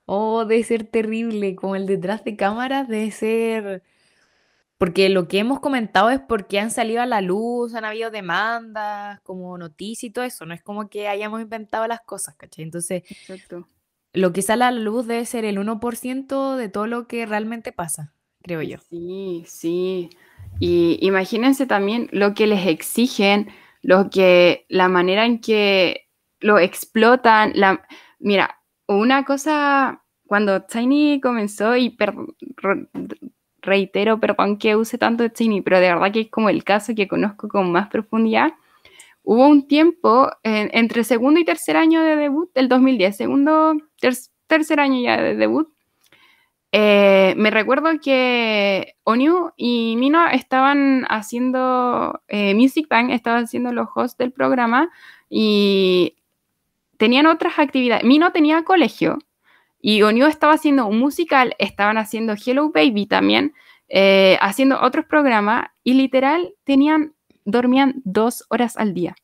[0.06, 3.82] oh, debe ser terrible, como el detrás de cámaras debe ser...
[4.78, 9.20] Porque lo que hemos comentado es porque han salido a la luz, han habido demandas,
[9.22, 12.62] como noticias y todo eso, no es como que hayamos inventado las cosas, ¿cachai?
[12.62, 13.02] Entonces,
[14.12, 17.72] lo que sale a la luz debe ser el 1% de todo lo que realmente
[17.72, 18.78] pasa, creo yo.
[18.88, 20.10] Sí, sí.
[20.60, 23.48] Y imagínense también lo que les exigen,
[23.82, 26.08] lo que, la manera en que
[26.40, 27.52] lo explotan.
[27.54, 27.86] La,
[28.18, 31.96] mira, una cosa, cuando Tiny comenzó, y
[33.60, 37.08] reitero, perdón que use tanto Tiny, pero de verdad que es como el caso que
[37.08, 38.52] conozco con más profundidad,
[39.22, 43.74] hubo un tiempo entre segundo y tercer año de debut del 2010, segundo,
[44.46, 45.68] tercer año ya de debut,
[46.70, 53.88] eh, me recuerdo que Onyu y Mino estaban haciendo, eh, Music Bank estaban haciendo los
[53.94, 54.90] hosts del programa
[55.30, 56.16] y
[56.98, 58.04] tenían otras actividades.
[58.04, 59.18] Mino tenía colegio
[59.80, 63.54] y Onyu estaba haciendo un musical, estaban haciendo Hello Baby también,
[63.88, 67.14] eh, haciendo otros programas y literal tenían,
[67.44, 69.16] dormían dos horas al día.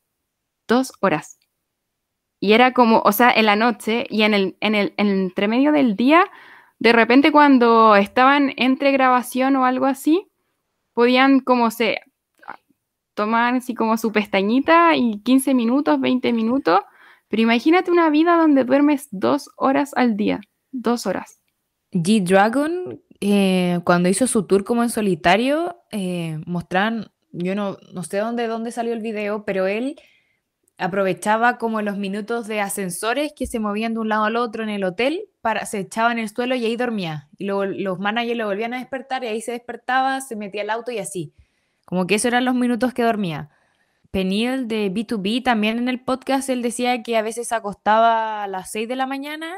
[0.66, 1.38] Dos horas.
[2.40, 5.20] Y era como, o sea, en la noche y en el, en el, en el
[5.20, 6.26] entremedio del día
[6.85, 10.30] de repente cuando estaban entre grabación o algo así,
[10.93, 12.03] podían como se
[13.14, 16.80] tomar así como su pestañita y 15 minutos, 20 minutos,
[17.28, 21.41] pero imagínate una vida donde duermes dos horas al día, dos horas.
[21.93, 26.39] G-Dragon, eh, cuando hizo su tour como en solitario, eh,
[27.32, 29.97] yo no, no sé dónde, dónde salió el video, pero él
[30.79, 34.68] aprovechaba como los minutos de ascensores que se movían de un lado al otro en
[34.68, 37.29] el hotel, para, se echaba en el suelo y ahí dormía.
[37.39, 40.70] Y luego los managers lo volvían a despertar y ahí se despertaba, se metía al
[40.70, 41.33] auto y así.
[41.85, 43.51] Como que esos eran los minutos que dormía.
[44.11, 48.49] Peniel de B2B también en el podcast, él decía que a veces se acostaba a
[48.49, 49.57] las 6 de la mañana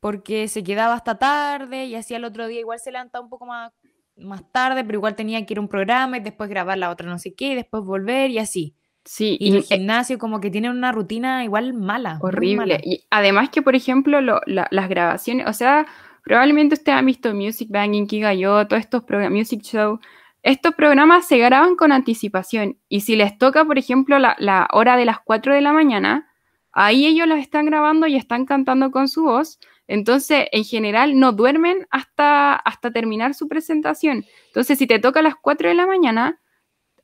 [0.00, 3.46] porque se quedaba hasta tarde y así al otro día igual se levantaba un poco
[3.46, 3.72] más,
[4.14, 7.08] más tarde, pero igual tenía que ir a un programa y después grabar la otra
[7.08, 8.76] no sé qué, y después volver y así.
[9.06, 12.18] Sí, y, el gimnasio como que tiene una rutina igual mala.
[12.20, 12.80] Horrible.
[12.84, 15.86] Y además que, por ejemplo, las grabaciones, o sea,
[16.24, 20.00] probablemente ustedes han visto Music Banging, Kigayo, todos estos programas, Music Show,
[20.42, 22.78] estos programas se graban con anticipación.
[22.88, 26.28] Y si les toca, por ejemplo, la, hora de las 4 de la mañana,
[26.72, 29.60] ahí ellos las están grabando y están cantando con su voz.
[29.86, 34.24] Entonces, en general, no duermen hasta, hasta terminar su presentación.
[34.48, 36.40] Entonces, si te toca a las 4 de la mañana,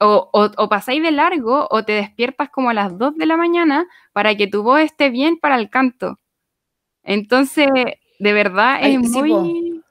[0.02, 4.34] o, pasáis de largo o te despiertas como a las 2 de la mañana para
[4.34, 6.18] que tu voz esté bien para el canto.
[7.02, 7.68] Entonces,
[8.18, 9.82] de verdad es muy...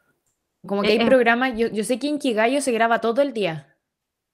[0.65, 3.75] como que hay programas, yo, yo sé que en Kigayo se graba todo el día.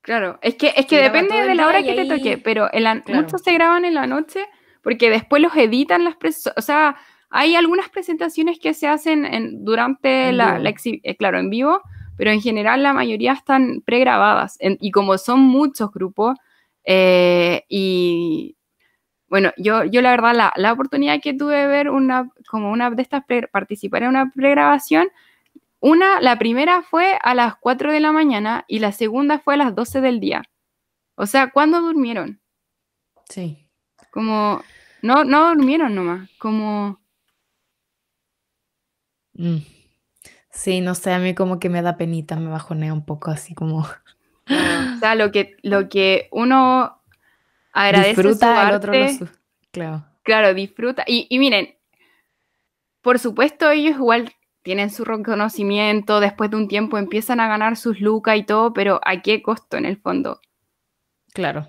[0.01, 2.69] Claro, es que, es que depende de la hora que te toque, pero
[3.07, 4.45] muchos se graban en la noche
[4.81, 6.15] porque después los editan las
[6.55, 6.95] o sea,
[7.29, 11.81] hay algunas presentaciones que se hacen en, durante la, la eh, claro, en vivo,
[12.17, 14.57] pero en general la mayoría están pregrabadas.
[14.59, 16.37] y como son muchos grupos,
[16.83, 18.57] eh, y
[19.29, 22.89] bueno, yo, yo la verdad, la, la, oportunidad que tuve de ver una, como una
[22.89, 25.09] de estas, participar en una pregrabación,
[25.79, 29.57] una, la primera fue a las 4 de la mañana y la segunda fue a
[29.57, 30.43] las 12 del día.
[31.15, 32.39] O sea, ¿cuándo durmieron?
[33.29, 33.67] Sí.
[34.11, 34.63] Como,
[35.01, 36.99] no, no durmieron nomás, como...
[39.33, 39.76] Mm.
[40.57, 43.53] Sí, no sé, a mí como que me da penita, me bajonea un poco así
[43.53, 43.81] como...
[43.81, 46.99] o sea, lo que, lo que uno
[47.71, 48.91] agradece disfruta, el otro
[49.69, 50.03] Claro.
[50.23, 51.03] Claro, disfruta.
[51.05, 51.75] Y, y miren,
[53.03, 54.33] por supuesto ellos igual
[54.63, 58.99] tienen su reconocimiento, después de un tiempo empiezan a ganar sus lucas y todo, pero
[59.05, 60.41] ¿a qué costo en el fondo?
[61.35, 61.67] Claro.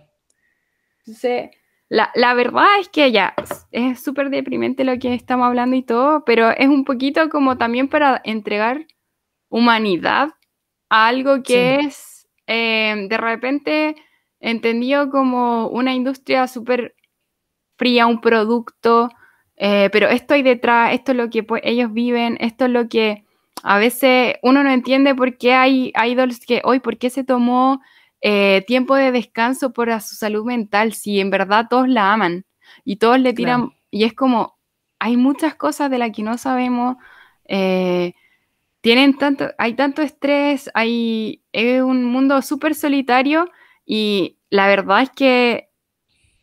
[1.01, 1.51] Entonces,
[1.89, 3.35] la, la verdad es que ya
[3.73, 7.89] es súper deprimente lo que estamos hablando y todo, pero es un poquito como también
[7.89, 8.87] para entregar
[9.49, 10.31] humanidad
[10.91, 13.97] a algo que es eh, de repente
[14.41, 16.95] entendido como una industria súper
[17.77, 19.11] fría, un producto,
[19.57, 22.89] eh, pero esto hay detrás, esto es lo que pues, ellos viven, esto es lo
[22.89, 23.25] que
[23.63, 27.81] a veces uno no entiende por qué hay idols que hoy, por qué se tomó
[28.21, 32.45] eh, tiempo de descanso para su salud mental, si en verdad todos la aman
[32.85, 34.59] y todos le tiran, y es como,
[34.99, 36.97] hay muchas cosas de las que no sabemos,
[37.47, 38.15] eh,
[38.81, 43.51] tienen tanto, hay tanto estrés, hay, es un mundo súper solitario
[43.87, 45.69] y la verdad es que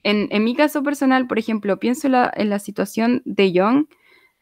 [0.04, 3.90] en, mi caso personal, por ejemplo, pienso en la situación de John,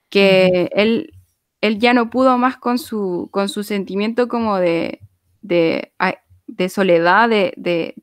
[0.09, 1.13] que él,
[1.61, 4.99] él ya no pudo más con su, con su sentimiento como de,
[5.41, 5.93] de
[6.47, 7.93] de soledad, de, de,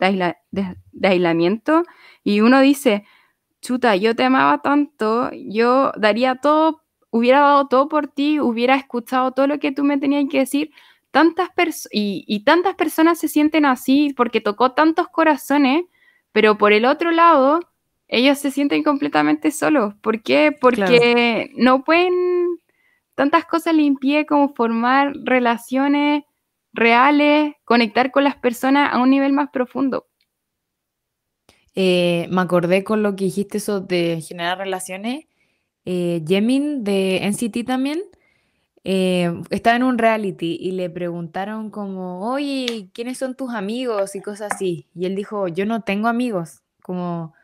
[0.50, 1.82] de, aislamiento,
[2.24, 3.04] y uno dice,
[3.60, 9.32] chuta, yo te amaba tanto, yo daría todo, hubiera dado todo por ti, hubiera escuchado
[9.32, 10.70] todo lo que tú me tenías que decir,
[11.10, 11.50] tantas
[11.92, 15.84] y, y tantas personas se sienten así porque tocó tantos corazones,
[16.32, 17.60] pero por el otro lado,
[18.10, 19.94] ellos se sienten completamente solos.
[20.02, 20.56] ¿Por qué?
[20.58, 22.58] Porque no pueden,
[23.14, 26.24] tantas cosas le impide como formar relaciones
[26.72, 30.06] reales, conectar con las personas a un nivel más profundo.
[31.74, 35.26] Eh, me acordé con lo que dijiste eso de generar relaciones.
[35.84, 38.02] Eh, Jemin de NCT también
[38.84, 44.14] eh, estaba en un reality y le preguntaron como, oye, ¿quiénes son tus amigos?
[44.16, 44.88] y cosas así.
[44.94, 46.62] Y él dijo, yo no tengo amigos.
[46.82, 47.34] Como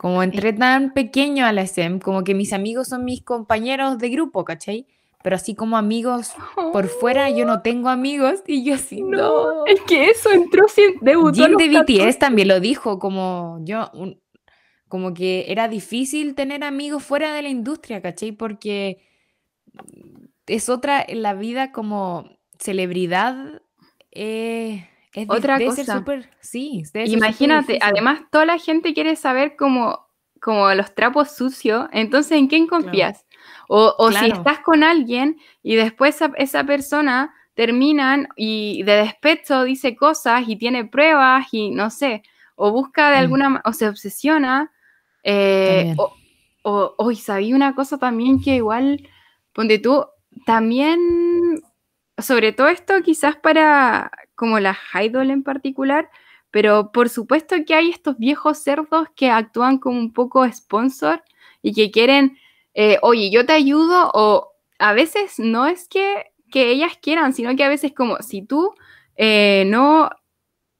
[0.00, 4.10] Como entré tan pequeño a la SEM, como que mis amigos son mis compañeros de
[4.10, 4.86] grupo, ¿cachai?
[5.24, 6.34] Pero así como amigos
[6.70, 9.64] por fuera, yo no tengo amigos y yo sí, no.
[9.64, 11.46] Es que eso entró sin debutó.
[11.46, 13.90] Jim de BTS también lo dijo, como yo,
[14.86, 18.32] como que era difícil tener amigos fuera de la industria, ¿cachai?
[18.32, 18.98] Porque
[20.46, 23.62] es otra, la vida como celebridad
[24.10, 26.04] eh, es otra cosa.
[26.40, 30.06] sí, Imagínate, además toda la gente quiere saber como,
[30.38, 33.24] como los trapos sucios, entonces ¿en quién confías?
[33.68, 39.96] O, o si estás con alguien y después esa, persona terminan y de despecho dice
[39.96, 42.22] cosas y tiene pruebas y no sé,
[42.56, 43.20] o busca de mm.
[43.20, 44.72] alguna o se obsesiona,
[45.22, 46.14] eh, o,
[46.62, 49.08] o, o, sabía una cosa también que igual,
[49.52, 50.06] ponte tú,
[50.46, 51.62] también,
[52.18, 56.10] sobre todo esto quizás para como la idol en particular,
[56.50, 61.22] pero por supuesto que hay estos viejos cerdos que actúan como un poco sponsor
[61.62, 62.38] y que quieren,
[62.74, 67.54] eh, oye, yo te ayudo o a veces no es que, que ellas quieran, sino
[67.56, 68.74] que a veces como si tú
[69.16, 70.10] eh, no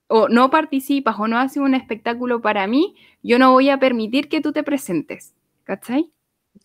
[0.07, 4.29] o no participas o no haces un espectáculo para mí, yo no voy a permitir
[4.29, 5.35] que tú te presentes,
[5.65, 6.13] ¿cachai?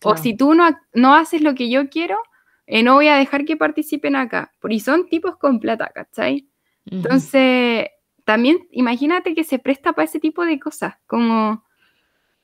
[0.02, 2.18] O si tú no, no haces lo que yo quiero,
[2.66, 4.52] eh, no voy a dejar que participen acá.
[4.68, 6.48] Y son tipos con plata, ¿cachai?
[6.86, 7.88] Entonces,
[8.24, 11.64] también imagínate que se presta para ese tipo de cosas, como,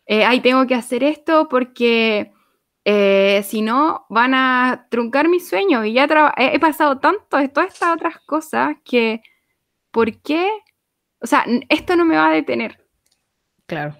[0.06, 2.32] eh, ay, tengo que hacer esto porque
[2.88, 5.84] eh, si no van a truncar mis sueños.
[5.86, 6.06] Y ya
[6.36, 9.22] he, pasado tanto de todas estas otras cosas que,
[9.90, 10.48] ¿por qué?
[11.20, 12.78] O sea, esto no me va a detener.
[13.66, 13.96] Claro.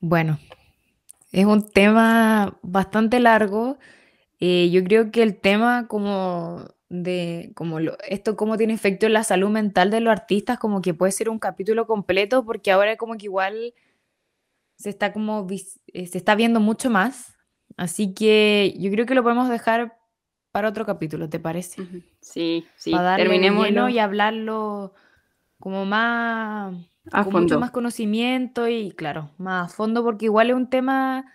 [0.00, 0.38] Bueno,
[1.30, 3.76] es un tema bastante largo.
[4.40, 9.24] Eh, yo creo que el tema como de como esto cómo tiene efecto en la
[9.24, 13.18] salud mental de los artistas, como que puede ser un capítulo completo, porque ahora como
[13.18, 13.74] que igual
[14.76, 17.34] se está como eh, se está viendo mucho más.
[17.76, 19.98] Así que yo creo que lo podemos dejar
[20.52, 21.82] para otro capítulo, ¿te parece?
[22.20, 24.94] Sí, sí, para terminemos y hablarlo
[25.58, 26.74] como más
[27.10, 31.26] con mucho más conocimiento y claro, más a fondo, porque igual es un tema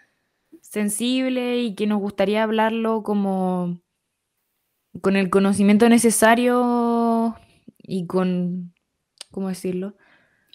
[0.62, 3.80] sensible y que nos gustaría hablarlo como
[5.02, 7.36] con el conocimiento necesario
[7.78, 8.74] y con,
[9.32, 9.96] ¿cómo decirlo?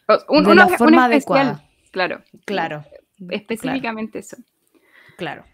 [0.07, 1.66] de la forma adecuada.
[1.97, 2.23] Claro.
[2.45, 2.85] Claro.
[3.31, 4.37] Específicamente eso.
[5.17, 5.45] Claro.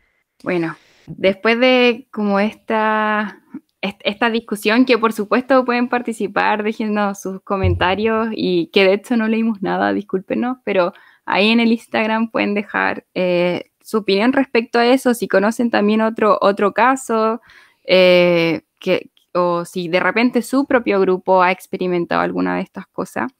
[0.43, 0.77] Bueno,
[1.07, 3.39] después de como esta
[3.81, 9.27] esta discusión, que por supuesto pueden participar, déjenos sus comentarios y que de hecho no
[9.29, 10.93] leímos nada, discúlpenos, pero
[11.25, 16.01] ahí en el Instagram pueden dejar eh, su opinión respecto a eso, si conocen también
[16.01, 17.41] otro, otro caso,
[17.85, 23.33] eh, que, o si de repente su propio grupo ha experimentado alguna de estas cosas,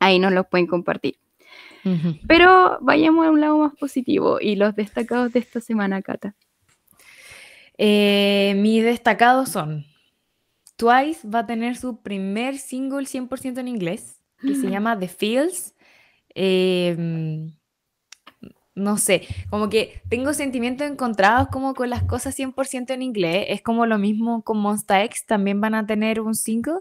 [0.00, 1.16] ahí nos lo pueden compartir.
[2.26, 6.34] Pero vayamos a un lado más positivo y los destacados de esta semana, Cata.
[7.78, 9.84] Eh, mis destacados son
[10.76, 15.74] Twice va a tener su primer single 100% en inglés, que se llama The Feels.
[16.34, 17.52] Em,
[18.74, 23.46] no sé, como que tengo sentimientos encontrados como con las cosas 100% en inglés.
[23.48, 26.80] Es como lo mismo con Monsta X, también van a tener un single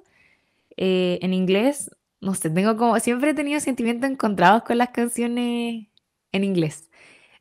[0.75, 1.89] eh, en inglés.
[2.25, 5.85] No sé, tengo como, siempre he tenido sentimientos encontrados con las canciones
[6.31, 6.89] en inglés.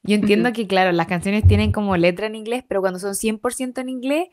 [0.03, 3.81] Yo entiendo que, claro, las canciones tienen como letra en inglés, pero cuando son 100%
[3.81, 4.29] en inglés,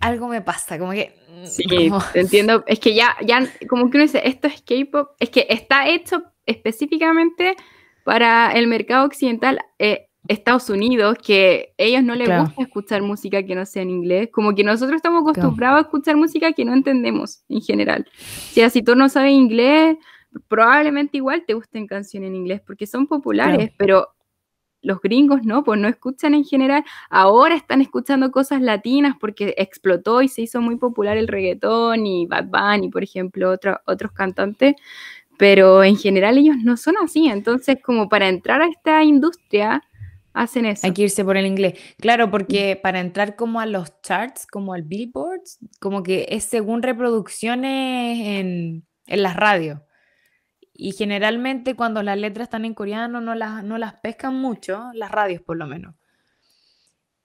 [0.00, 1.14] algo me pasa, como que...
[1.28, 1.64] Mm, sí,
[2.14, 2.64] entiendo.
[2.66, 6.24] Es que ya, ya, como que uno dice, esto es K-pop, es que está hecho
[6.44, 7.54] específicamente
[8.02, 13.42] para el mercado occidental, eh, Estados Unidos, que a ellos no les gusta escuchar música
[13.42, 16.72] que no sea en inglés, como que nosotros estamos acostumbrados a escuchar música que no
[16.72, 18.06] entendemos en general.
[18.08, 19.96] O sea, si tú no sabes inglés,
[20.48, 24.08] probablemente igual te gusten canciones en inglés porque son populares, pero
[24.80, 26.84] los gringos no, pues no escuchan en general.
[27.10, 32.26] Ahora están escuchando cosas latinas porque explotó y se hizo muy popular el reggaetón y
[32.26, 34.74] Bad Bunny, por ejemplo, otros cantantes,
[35.36, 37.28] pero en general ellos no son así.
[37.28, 39.82] Entonces, como para entrar a esta industria,
[40.34, 40.86] hacen eso.
[40.86, 41.78] Hay que irse por el inglés.
[41.98, 45.42] Claro, porque para entrar como a los charts, como al Billboard,
[45.80, 49.80] como que es según reproducciones en, en las radios.
[50.74, 55.10] Y generalmente cuando las letras están en coreano no las, no las pescan mucho, las
[55.10, 55.94] radios por lo menos.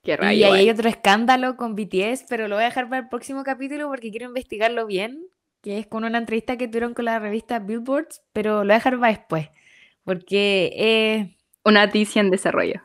[0.04, 3.10] Qué y ahí hay otro escándalo con BTS, pero lo voy a dejar para el
[3.10, 5.26] próximo capítulo porque quiero investigarlo bien,
[5.62, 8.76] que es con una entrevista que tuvieron con la revista Billboard, pero lo voy a
[8.76, 9.50] dejar para después,
[10.04, 11.28] porque es...
[11.66, 12.82] Una noticia en desarrollo.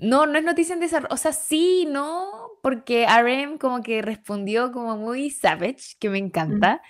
[0.00, 2.30] No, no es noticia en desarrollo, o sea, sí, no,
[2.62, 6.82] porque RM como que respondió como muy savage, que me encanta.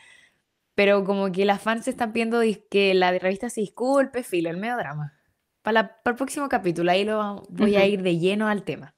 [0.75, 2.41] pero como que las fans están pidiendo
[2.71, 5.15] que la revista se disculpe, filo, el medio drama.
[5.63, 8.95] Para, para el próximo capítulo, ahí lo voy a ir de lleno al tema.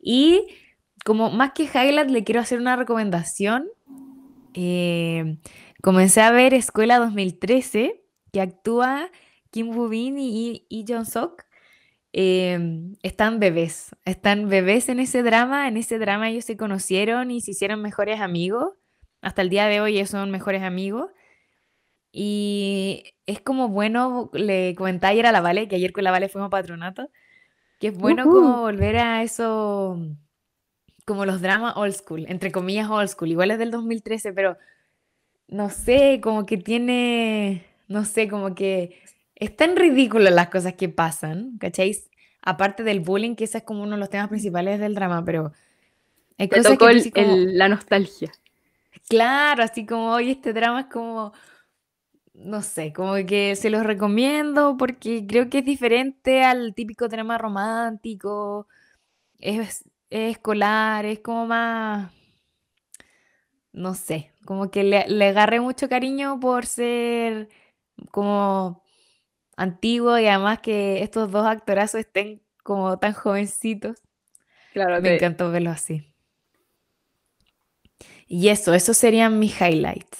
[0.00, 0.46] Y
[1.04, 3.68] como más que highlight, le quiero hacer una recomendación.
[4.54, 5.38] Eh,
[5.82, 8.02] comencé a ver Escuela 2013,
[8.32, 9.10] que actúa
[9.50, 11.42] Kim Woo Bin y Lee Jong Sok.
[12.16, 17.40] Em, están bebés, están bebés en ese drama, en ese drama ellos se conocieron y
[17.40, 18.68] se hicieron mejores amigos,
[19.20, 21.10] hasta el día de hoy ellos son mejores amigos,
[22.12, 26.28] y es como bueno, le comentaba ayer a la Vale, que ayer con la Vale
[26.28, 27.10] fuimos patronato,
[27.80, 29.98] que es bueno como volver a eso,
[31.04, 34.56] como los dramas old school, entre comillas old school, igual es del 2013, pero
[35.48, 39.02] no sé, como que tiene, no sé, como que
[39.36, 42.10] es tan ridículo las cosas que pasan, ¿cacháis?
[42.42, 45.52] Aparte del bullying, que ese es como uno de los temas principales del drama, pero
[46.38, 48.32] hay cosas que la nostalgia.
[49.08, 51.32] Claro, así como hoy este drama es como,
[52.34, 57.38] no sé, como que se los recomiendo porque creo que es diferente al típico drama
[57.38, 58.68] romántico,
[59.38, 62.12] es, escolar, es como más,
[63.72, 67.48] no sé, como que le, le agarré mucho cariño por ser
[68.10, 68.83] como
[69.56, 73.98] antiguo y además que estos dos actorazos estén como tan jovencitos.
[74.72, 76.02] Claro, me encantó verlo así.
[78.26, 80.18] Y eso, esos serían mis highlights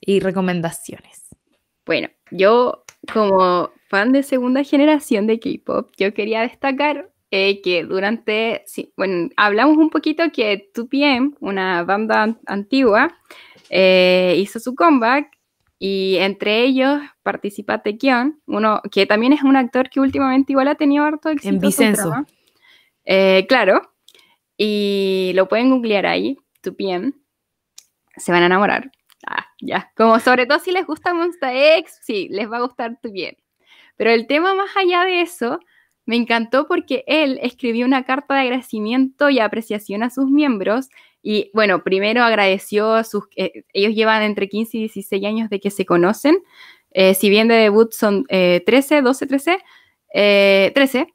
[0.00, 1.28] y recomendaciones.
[1.86, 8.62] Bueno, yo como fan de segunda generación de K-pop, yo quería destacar eh, que durante,
[8.66, 13.16] sí, bueno, hablamos un poquito que 2PM, una banda antigua,
[13.70, 15.35] eh, hizo su comeback
[15.78, 20.74] y entre ellos participa Taekyon, uno que también es un actor que últimamente igual ha
[20.74, 21.54] tenido harto éxito.
[21.54, 22.12] En Vicenzo.
[23.04, 23.92] Eh, claro.
[24.56, 27.14] Y lo pueden googlear ahí, Tupien.
[28.16, 28.90] Se van a enamorar.
[29.26, 29.92] Ah, ya.
[29.96, 33.36] Como sobre todo si les gusta Monster X, sí, les va a gustar Tupien.
[33.96, 35.60] Pero el tema más allá de eso,
[36.06, 40.88] me encantó porque él escribió una carta de agradecimiento y apreciación a sus miembros
[41.28, 43.24] y bueno, primero agradeció a sus...
[43.34, 46.38] Eh, ellos llevan entre 15 y 16 años de que se conocen.
[46.92, 49.58] Eh, si bien de debut son 13, 12, 13,
[50.72, 51.06] 13,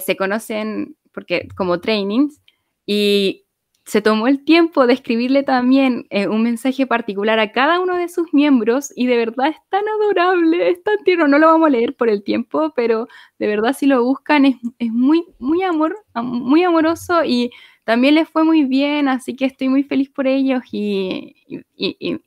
[0.00, 2.42] se conocen porque como trainings
[2.84, 3.46] y
[3.86, 8.10] se tomó el tiempo de escribirle también eh, un mensaje particular a cada uno de
[8.10, 11.70] sus miembros y de verdad es tan adorable, es tan tierno, no lo vamos a
[11.70, 15.96] leer por el tiempo, pero de verdad si lo buscan es, es muy, muy, amor,
[16.14, 17.50] muy amoroso y
[17.86, 21.36] también les fue muy bien, así que estoy muy feliz por ellos y,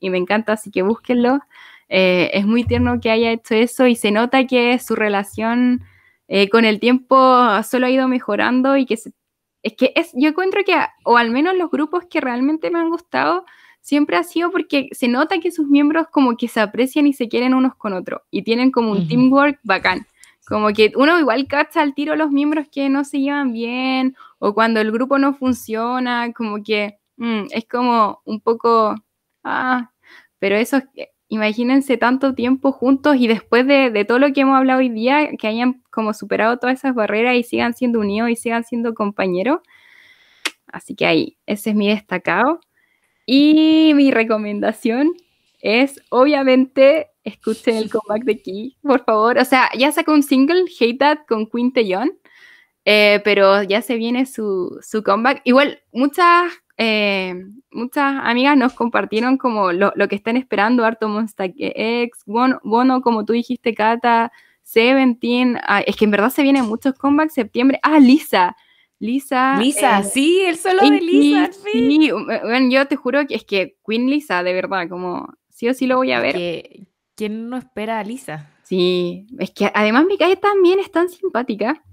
[0.00, 1.40] me encanta, así que búsquenlo.
[1.90, 5.82] Eh, es muy tierno que haya hecho eso y se nota que su relación
[6.28, 10.62] eh, con el tiempo solo ha ido mejorando y que es que es, yo encuentro
[10.64, 10.74] que,
[11.04, 13.44] o al menos los grupos que realmente me han gustado,
[13.82, 17.28] siempre ha sido porque se nota que sus miembros como que se aprecian y se
[17.28, 20.06] quieren unos con otros y tienen como un teamwork bacán.
[20.50, 24.52] Como que uno igual cacha al tiro los miembros que no se llevan bien o
[24.52, 28.96] cuando el grupo no funciona, como que mm, es como un poco,
[29.44, 29.92] ah,
[30.40, 30.82] pero eso,
[31.28, 35.46] imagínense tanto tiempo juntos y después de, todo lo que hemos hablado hoy día, que
[35.46, 39.60] hayan como superado todas esas barreras y sigan siendo unidos y sigan siendo compañeros.
[40.66, 42.60] Así que ahí, ese es mi destacado.
[43.24, 45.12] Y mi recomendación
[45.60, 49.38] es, obviamente, escuchen el comeback de Key, por favor.
[49.38, 52.12] O sea, ya sacó un single, Hate That, con Queen Taeyeon,
[52.84, 55.42] eh, pero ya se viene su, su comeback.
[55.44, 61.52] Igual, muchas, eh, muchas amigas nos compartieron como lo, lo, que están esperando, Harto Monster
[61.56, 64.32] X, Bono, como tú dijiste, Kata,
[64.62, 65.58] Seventeen.
[65.66, 67.80] Ah, es que en verdad se vienen muchos comebacks septiembre.
[67.82, 68.56] Ah, Lisa.
[68.98, 69.56] Lisa.
[69.58, 71.50] Lisa, eh, sí, el solo de Lisa.
[71.52, 75.74] Sí, bueno, yo te juro que es que Queen Lisa, de verdad, como sí o
[75.74, 76.36] sí lo voy a ver.
[77.20, 78.48] ¿Quién no espera a Lisa?
[78.62, 81.84] Sí, es que además mi calle también es tan simpática.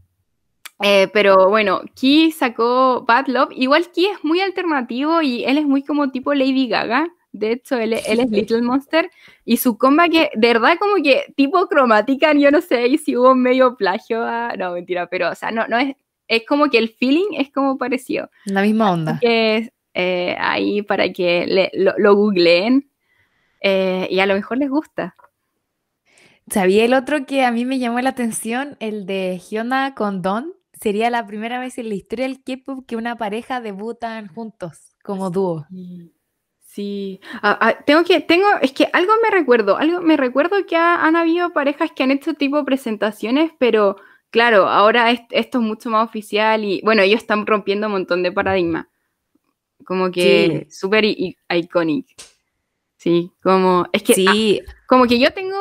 [0.82, 3.50] Eh, pero bueno, Key sacó Bad Love.
[3.52, 7.10] Igual Key es muy alternativo y él es muy como tipo Lady Gaga.
[7.34, 9.12] De hecho, él, él es Little Monster.
[9.44, 13.36] Y su comba que, de verdad, como que tipo cromática, yo no sé si hubo
[13.36, 14.24] medio plagio.
[14.58, 15.94] no, mentira, pero, o sea, no, no es.
[16.30, 18.30] Es como que el feeling es como parecido.
[18.46, 19.20] La misma onda.
[19.20, 22.87] Que eh, ahí para que lo, googleen
[23.68, 25.16] eh, y a lo mejor les gusta.
[26.50, 28.78] ¿Sabía el otro que a mí me llamó la atención?
[28.80, 32.96] El de Hyuna con Don sería la primera vez en la historia del K-pop que
[32.96, 35.66] una pareja debutan juntos como dúo.
[36.66, 37.20] Sí.
[37.42, 41.16] Ah, ah, tengo que, tengo, es que algo me recuerdo, algo me recuerdo que han
[41.16, 43.98] habido parejas que han hecho tipo presentaciones, pero
[44.30, 48.32] claro, ahora esto es mucho más oficial y bueno, ellos están rompiendo un montón de
[48.32, 48.88] paradigmas.
[49.86, 52.10] Como que súper icónico.
[53.08, 55.56] Sí, como, es que, ah, Sí, como que yo tengo,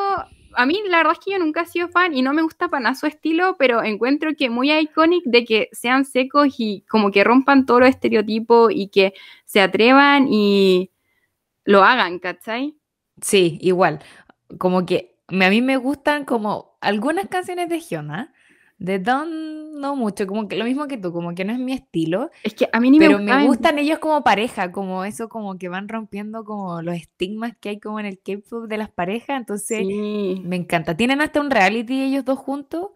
[0.54, 2.68] a mí la verdad es que yo nunca he sido fan y no me gusta
[2.68, 7.12] para nada su estilo, pero encuentro que muy iconic de que sean secos y como
[7.12, 9.14] que rompan todos los estereotipos y que
[9.44, 10.90] se atrevan y
[11.64, 12.76] lo hagan, ¿cachai?
[13.20, 14.00] sí, igual.
[14.58, 18.32] Como que a mí me gustan como algunas canciones de Hyuna.
[18.78, 21.72] De Don no mucho, como que lo mismo que tú, como que no es mi
[21.72, 22.30] estilo.
[22.42, 25.68] Es que a mí ni Pero me gustan ellos como pareja, como eso, como que
[25.68, 29.38] van rompiendo como los estigmas que hay como en el K-pop de las parejas.
[29.38, 30.40] Entonces, Sí.
[30.44, 30.96] me encanta.
[30.96, 32.88] Tienen hasta un reality ellos dos juntos.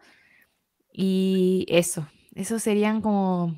[0.93, 3.55] Y eso, eso serían como...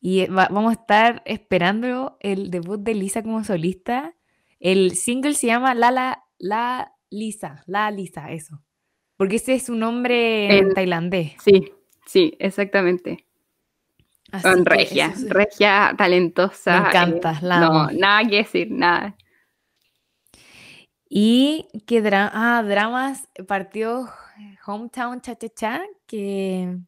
[0.00, 4.14] Y va- vamos a estar esperando el debut de Lisa como solista.
[4.58, 8.60] El single se llama La La La Lisa, La Lisa, eso.
[9.22, 11.34] Porque ese es su nombre en tailandés.
[11.40, 11.72] Sí,
[12.06, 13.24] sí, exactamente.
[14.32, 16.80] Así Con regia, es- regia, talentosa.
[16.80, 19.14] Me encanta, la no, nada que decir, nada.
[21.08, 24.08] Y que dra- ah, dramas partió
[24.66, 26.78] Hometown Cha Cha Cha, que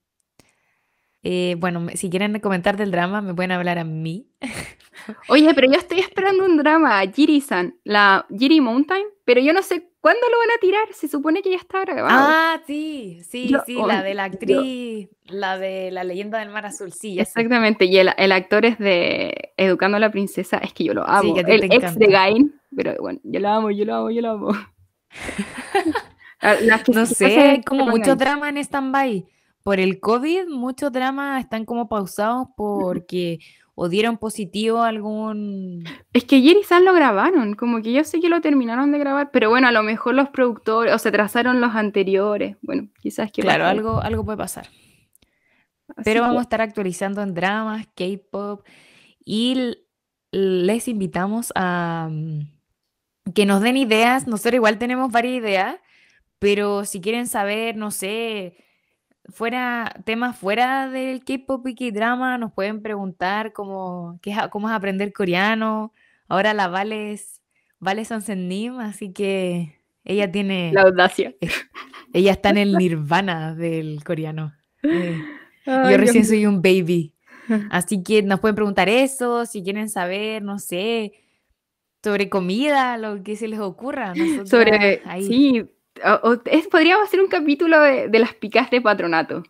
[1.23, 4.27] eh, bueno, si quieren comentar del drama, me pueden hablar a mí.
[5.29, 9.89] Oye, pero yo estoy esperando un drama, Jiri-san, la Jiri Mountain, pero yo no sé
[10.05, 12.09] cuándo lo van a tirar, se supone que ya está grabado.
[12.29, 16.41] Ah, sí, sí, Yo- sí, oh, la de la yo- actriz, la de la leyenda
[16.41, 17.19] del mar azul, sí.
[17.19, 21.09] Exactamente, y el, el actor es de Educando a la Princesa, es que yo lo
[21.09, 21.33] amo.
[21.33, 22.07] que a ti el ex de.
[22.09, 24.49] Gain, pero bueno, yo lo amo, yo lo amo, yo lo amo.
[26.85, 28.19] Que No sé, hay como Gain.
[28.19, 29.25] dramas en stand-by.
[29.63, 33.39] Por el COVID, muchos dramas están como pausados porque
[33.77, 35.85] o dieron positivo algún...
[36.13, 39.51] Es que Jiri-san lo grabaron, como que yo sé que lo terminaron de grabar, pero
[39.51, 43.67] bueno, a lo mejor los productores, o se trazaron los anteriores, bueno, quizás que Claro,
[43.67, 44.69] algo, algo puede pasar.
[45.89, 48.65] Así Pero que- vamos a estar actualizando en dramas, K-pop
[49.25, 49.75] y
[50.31, 54.27] les invitamos a mm, que nos den ideas.
[54.27, 55.77] Nosotros igual tenemos varias ideas,
[56.39, 58.57] pero si quieren saber, no sé,
[59.29, 65.13] fuera temas fuera del K-pop y K-drama, nos pueden preguntar cómo, qué cómo es aprender
[65.13, 65.93] coreano.
[66.29, 67.41] Ahora la Vale es
[67.79, 71.35] Vale Sonsenim, así que ella tiene, La audacia.
[72.13, 74.53] ella está en el nirvana del coreano.
[74.83, 75.21] Eh,
[75.67, 77.15] Ay, yo recién soy un baby.
[77.71, 81.13] Así que nos pueden preguntar eso, si quieren saber, no sé,
[82.03, 84.15] sobre comida, lo que se les ocurra.
[84.15, 85.65] Nosotras Sobre, ahí sí,
[86.05, 89.43] o- o- es, podríamos hacer un capítulo de, de las picas de patronato.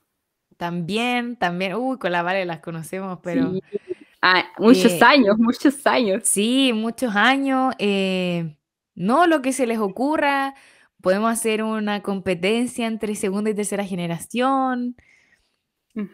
[0.56, 3.60] también, también, uy, con la Vale las conocemos, pero Sí.
[4.22, 6.22] Ah, muchos Eh, años, muchos años.
[6.24, 7.74] sí, muchos años.
[7.78, 8.56] eh,
[8.94, 10.54] no lo que se les ocurra.
[11.02, 14.96] Podemos hacer una competencia entre segunda y tercera generación.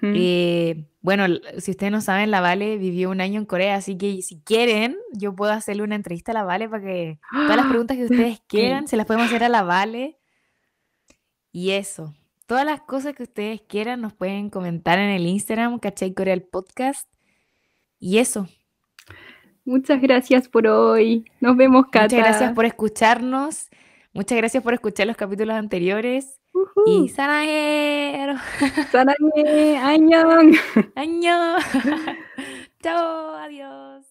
[0.03, 1.25] Eh, bueno,
[1.59, 4.97] si ustedes no saben, la Vale vivió un año en Corea, así que si quieren,
[5.13, 8.41] yo puedo hacerle una entrevista a la Vale para que todas las preguntas que ustedes
[8.47, 10.19] quieran se las podemos hacer a la Vale.
[11.53, 12.15] Y eso,
[12.47, 16.15] todas las cosas que ustedes quieran nos pueden comentar en el Instagram, ¿cachai?
[16.15, 17.09] Coreal Podcast.
[17.99, 18.49] Y eso.
[19.65, 21.25] Muchas gracias por hoy.
[21.41, 22.05] Nos vemos, Cata.
[22.05, 23.69] Muchas gracias por escucharnos.
[24.13, 26.41] Muchas gracias por escuchar los capítulos anteriores.
[26.87, 28.35] Y Sanaero.
[28.93, 30.55] Sanae, añón.
[30.97, 31.61] Añón.
[32.83, 34.07] Chao, adiós.